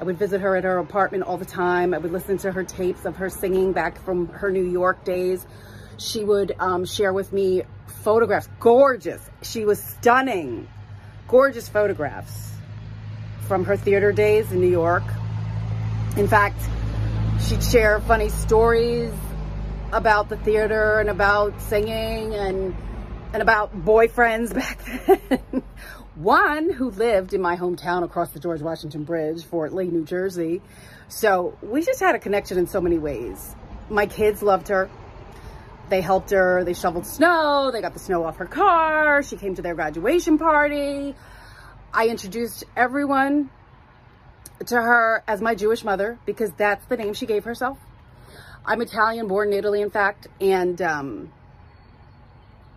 [0.00, 1.94] I would visit her at her apartment all the time.
[1.94, 5.46] I would listen to her tapes of her singing back from her New York days.
[5.96, 7.62] She would um, share with me
[8.02, 9.20] photographs, gorgeous.
[9.42, 10.66] She was stunning,
[11.28, 12.50] gorgeous photographs
[13.46, 15.04] from her theater days in New York.
[16.16, 16.60] In fact,
[17.46, 19.12] she'd share funny stories
[19.92, 22.74] about the theater and about singing and
[23.32, 25.62] and about boyfriends back then.
[26.20, 30.60] One who lived in my hometown across the George Washington Bridge, Fort Lee, New Jersey.
[31.08, 33.56] So we just had a connection in so many ways.
[33.88, 34.90] My kids loved her.
[35.88, 36.62] They helped her.
[36.62, 37.70] They shoveled snow.
[37.72, 39.22] They got the snow off her car.
[39.22, 41.14] She came to their graduation party.
[41.90, 43.48] I introduced everyone
[44.66, 47.78] to her as my Jewish mother because that's the name she gave herself.
[48.66, 51.32] I'm Italian, born in Italy, in fact, and um,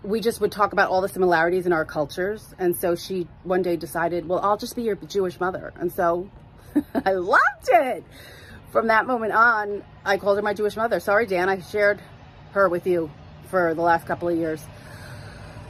[0.04, 2.54] we just would talk about all the similarities in our cultures.
[2.60, 5.74] And so she one day decided, well, I'll just be your Jewish mother.
[5.78, 6.30] And so
[7.06, 8.04] I loved it.
[8.72, 11.00] From that moment on, I called her my Jewish mother.
[11.00, 12.02] Sorry, Dan, I shared
[12.52, 13.12] her with you
[13.50, 14.66] for the last couple of years.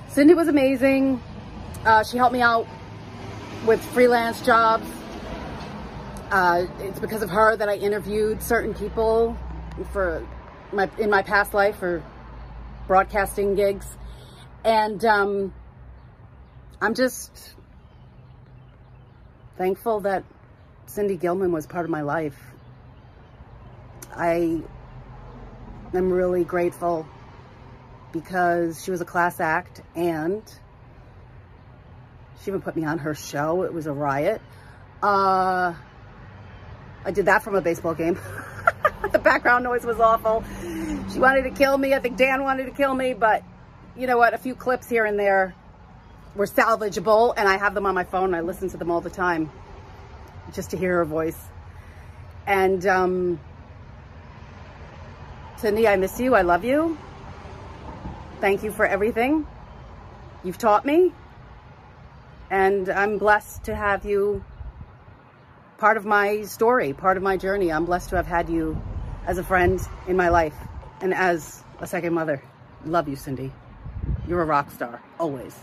[0.07, 1.21] Cindy was amazing.
[1.86, 2.65] Uh, she helped me out
[3.65, 4.88] with freelance jobs.
[6.31, 9.38] Uh, it's because of her that I interviewed certain people
[9.91, 10.25] for
[10.71, 12.01] my in my past life for
[12.88, 13.86] broadcasting gigs.
[14.64, 15.53] And um,
[16.80, 17.53] I'm just
[19.57, 20.24] thankful that
[20.86, 22.39] Cindy Gilman was part of my life.
[24.16, 24.61] I
[25.93, 27.07] am really grateful
[28.14, 30.43] because she was a class act and
[32.41, 33.64] she even put me on her show.
[33.64, 34.41] It was a riot.
[35.01, 35.74] Uh,
[37.03, 38.18] I did that from a baseball game.
[39.11, 40.43] the background noise was awful.
[41.11, 41.93] She wanted to kill me.
[41.93, 43.43] I think Dan wanted to kill me, but
[43.97, 44.33] you know what?
[44.33, 45.55] A few clips here and there
[46.35, 48.33] were salvageable, and I have them on my phone.
[48.33, 49.51] I listen to them all the time
[50.51, 51.39] just to hear her voice.
[52.47, 53.39] And um,
[55.57, 56.35] Cindy, I miss you.
[56.35, 56.97] I love you.
[58.41, 59.47] Thank you for everything
[60.43, 61.13] you've taught me.
[62.49, 64.43] And I'm blessed to have you
[65.77, 67.71] part of my story, part of my journey.
[67.71, 68.81] I'm blessed to have had you
[69.25, 70.55] as a friend in my life
[71.01, 72.43] and as a second mother.
[72.85, 73.51] Love you, Cindy.
[74.26, 75.53] You're a rock star, always.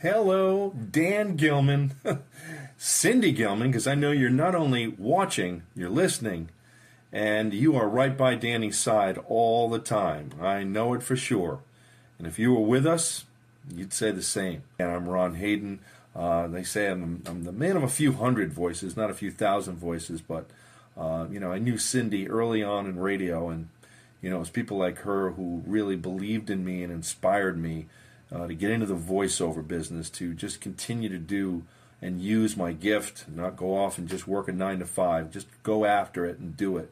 [0.00, 1.92] Hello, Dan Gilman,
[2.78, 6.48] Cindy Gilman, because I know you're not only watching, you're listening,
[7.12, 10.30] and you are right by Danny's side all the time.
[10.40, 11.60] I know it for sure.
[12.18, 13.26] And if you were with us,
[13.74, 14.62] you'd say the same.
[14.78, 15.80] And I'm Ron Hayden.
[16.16, 19.30] Uh, they say I'm, I'm, the man of a few hundred voices, not a few
[19.30, 20.46] thousand voices, but
[20.96, 23.68] uh, you know, I knew Cindy early on in radio, and
[24.24, 27.84] you know, it was people like her who really believed in me and inspired me
[28.34, 31.62] uh, to get into the voiceover business, to just continue to do
[32.00, 35.46] and use my gift, not go off and just work a nine to five, just
[35.62, 36.90] go after it and do it,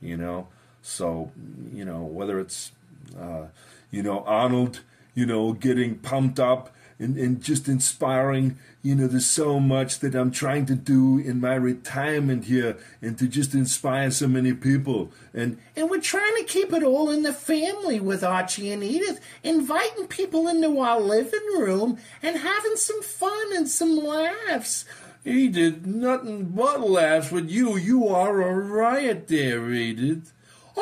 [0.00, 0.48] you know.
[0.80, 1.32] So,
[1.70, 2.72] you know, whether it's,
[3.20, 3.48] uh,
[3.90, 4.80] you know, Arnold,
[5.14, 8.58] you know, getting pumped up and, and just inspiring.
[8.82, 13.18] You know, there's so much that I'm trying to do in my retirement here and
[13.18, 15.10] to just inspire so many people.
[15.34, 19.20] And and we're trying to keep it all in the family with Archie and Edith,
[19.42, 24.84] inviting people into our living room and having some fun and some laughs.
[25.24, 27.76] Edith, nothing but laughs with you.
[27.76, 30.32] You are a riot there, Edith.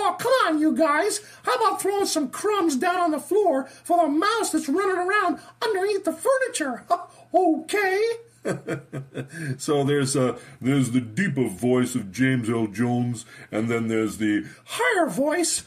[0.01, 1.21] Oh, come on, you guys.
[1.43, 5.41] How about throwing some crumbs down on the floor for the mouse that's running around
[5.61, 6.85] underneath the furniture?
[7.35, 8.09] okay.
[9.59, 14.47] so there's uh there's the deeper voice of James Earl Jones, and then there's the
[14.67, 15.65] higher voice,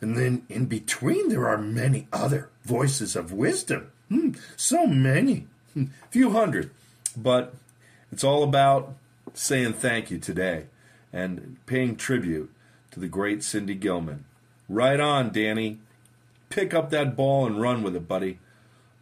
[0.00, 3.90] and then in between there are many other voices of wisdom.
[4.08, 6.70] Hmm, so many, hmm, few hundred,
[7.16, 7.52] but
[8.12, 8.94] it's all about
[9.34, 10.66] saying thank you today
[11.12, 12.50] and paying tribute
[12.96, 14.24] to the great Cindy Gilman.
[14.70, 15.80] Right on, Danny.
[16.48, 18.38] Pick up that ball and run with it, buddy.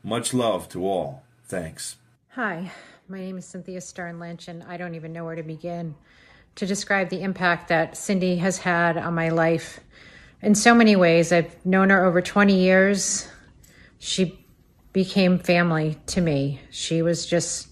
[0.02, 1.22] Much love to all.
[1.44, 1.94] Thanks.
[2.30, 2.72] Hi,
[3.08, 5.94] my name is Cynthia Stern Lynch, and I don't even know where to begin
[6.56, 9.78] to describe the impact that Cindy has had on my life
[10.42, 11.30] in so many ways.
[11.30, 13.28] I've known her over 20 years.
[14.00, 14.44] She
[14.92, 16.60] became family to me.
[16.72, 17.68] She was just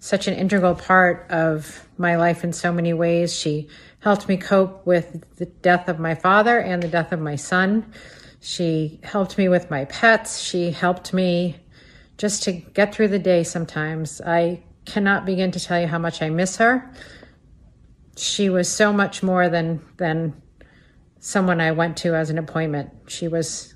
[0.00, 3.32] such an integral part of my life in so many ways.
[3.32, 3.68] She
[4.02, 7.92] helped me cope with the death of my father and the death of my son.
[8.40, 10.40] She helped me with my pets.
[10.40, 11.56] She helped me
[12.18, 14.20] just to get through the day sometimes.
[14.20, 16.90] I cannot begin to tell you how much I miss her.
[18.16, 20.42] She was so much more than than
[21.20, 22.90] someone I went to as an appointment.
[23.06, 23.72] She was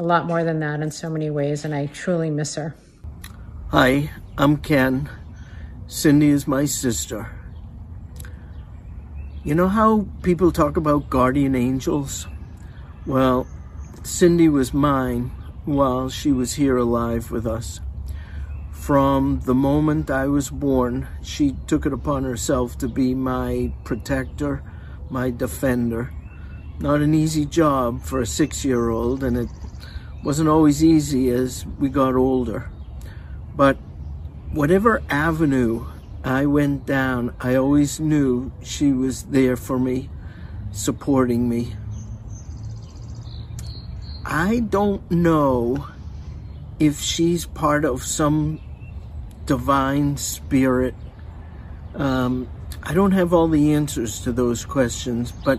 [0.00, 2.74] a lot more than that in so many ways and I truly miss her.
[3.68, 5.08] Hi, I'm Ken.
[5.86, 7.37] Cindy is my sister.
[9.48, 12.26] You know how people talk about guardian angels?
[13.06, 13.46] Well,
[14.02, 15.30] Cindy was mine
[15.64, 17.80] while she was here alive with us.
[18.70, 24.62] From the moment I was born, she took it upon herself to be my protector,
[25.08, 26.12] my defender.
[26.78, 29.48] Not an easy job for a six year old, and it
[30.22, 32.70] wasn't always easy as we got older.
[33.56, 33.78] But
[34.52, 35.86] whatever avenue
[36.24, 40.10] I went down, I always knew she was there for me,
[40.72, 41.74] supporting me.
[44.24, 45.86] I don't know
[46.78, 48.60] if she's part of some
[49.46, 50.94] divine spirit.
[51.94, 52.48] Um,
[52.82, 55.58] I don't have all the answers to those questions, but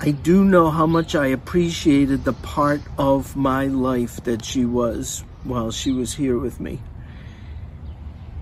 [0.00, 5.24] I do know how much I appreciated the part of my life that she was
[5.42, 6.80] while she was here with me.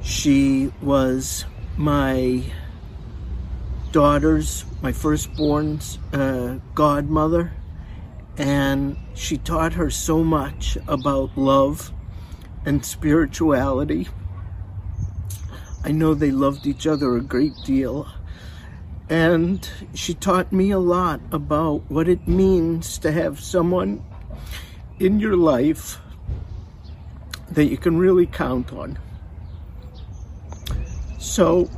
[0.07, 1.47] She was
[1.77, 2.45] my
[3.91, 7.53] daughter's, my firstborn's uh, godmother,
[8.39, 11.93] and she taught her so much about love
[12.65, 14.07] and spirituality.
[15.83, 18.07] I know they loved each other a great deal.
[19.11, 24.05] And she taught me a lot about what it means to have someone
[25.01, 25.99] in your life
[27.51, 28.99] that you can really count on.
[31.27, 31.69] So,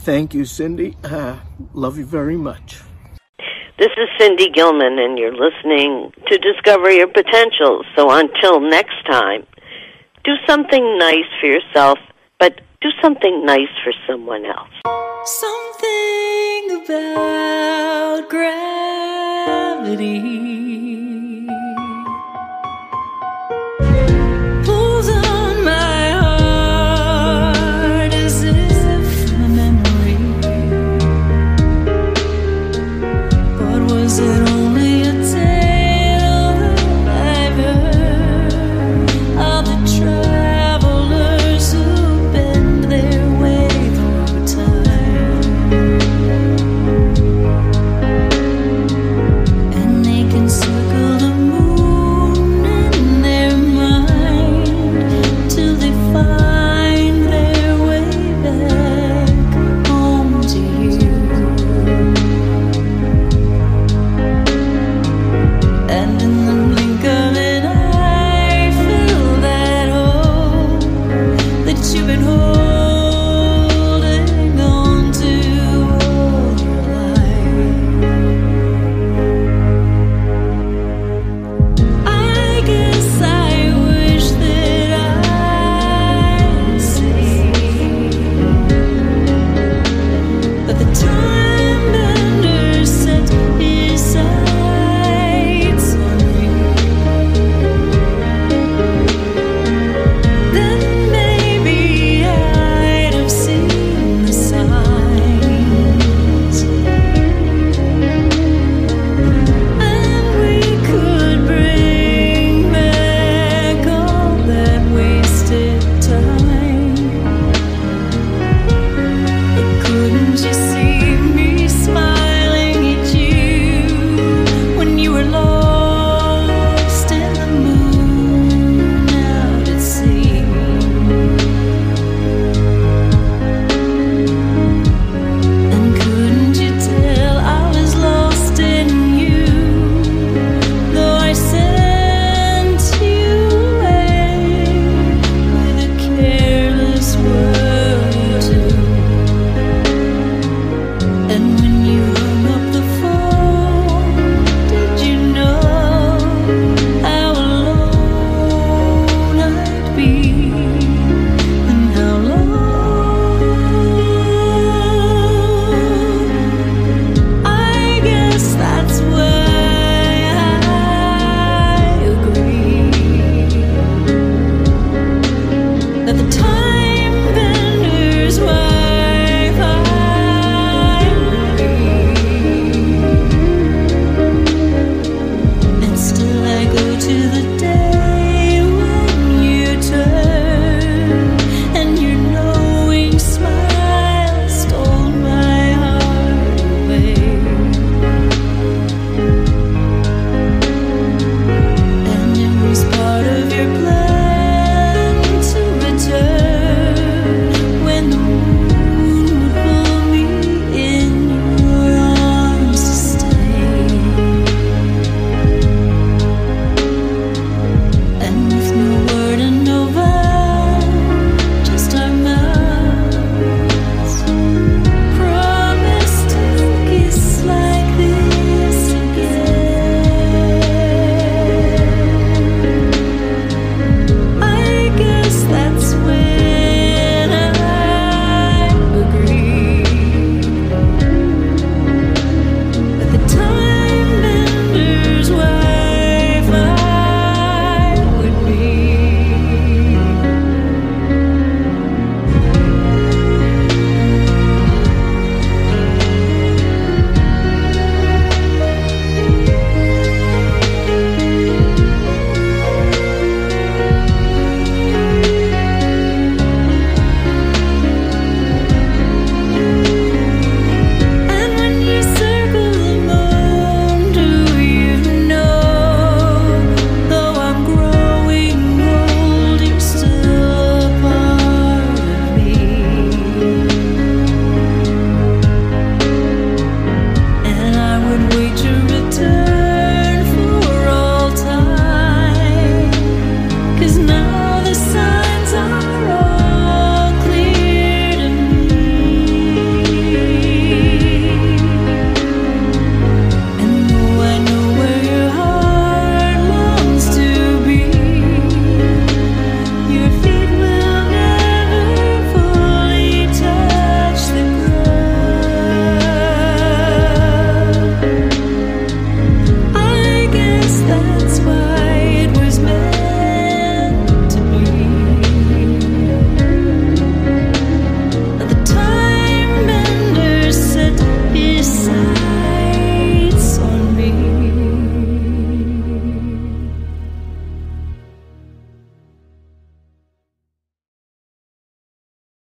[0.00, 0.96] thank you, Cindy.
[1.04, 1.36] Uh,
[1.74, 2.80] love you very much.
[3.78, 7.84] This is Cindy Gilman, and you're listening to Discover Your Potential.
[7.94, 9.46] So until next time,
[10.24, 11.98] do something nice for yourself,
[12.40, 14.72] but do something nice for someone else.
[15.24, 19.96] Something about gravity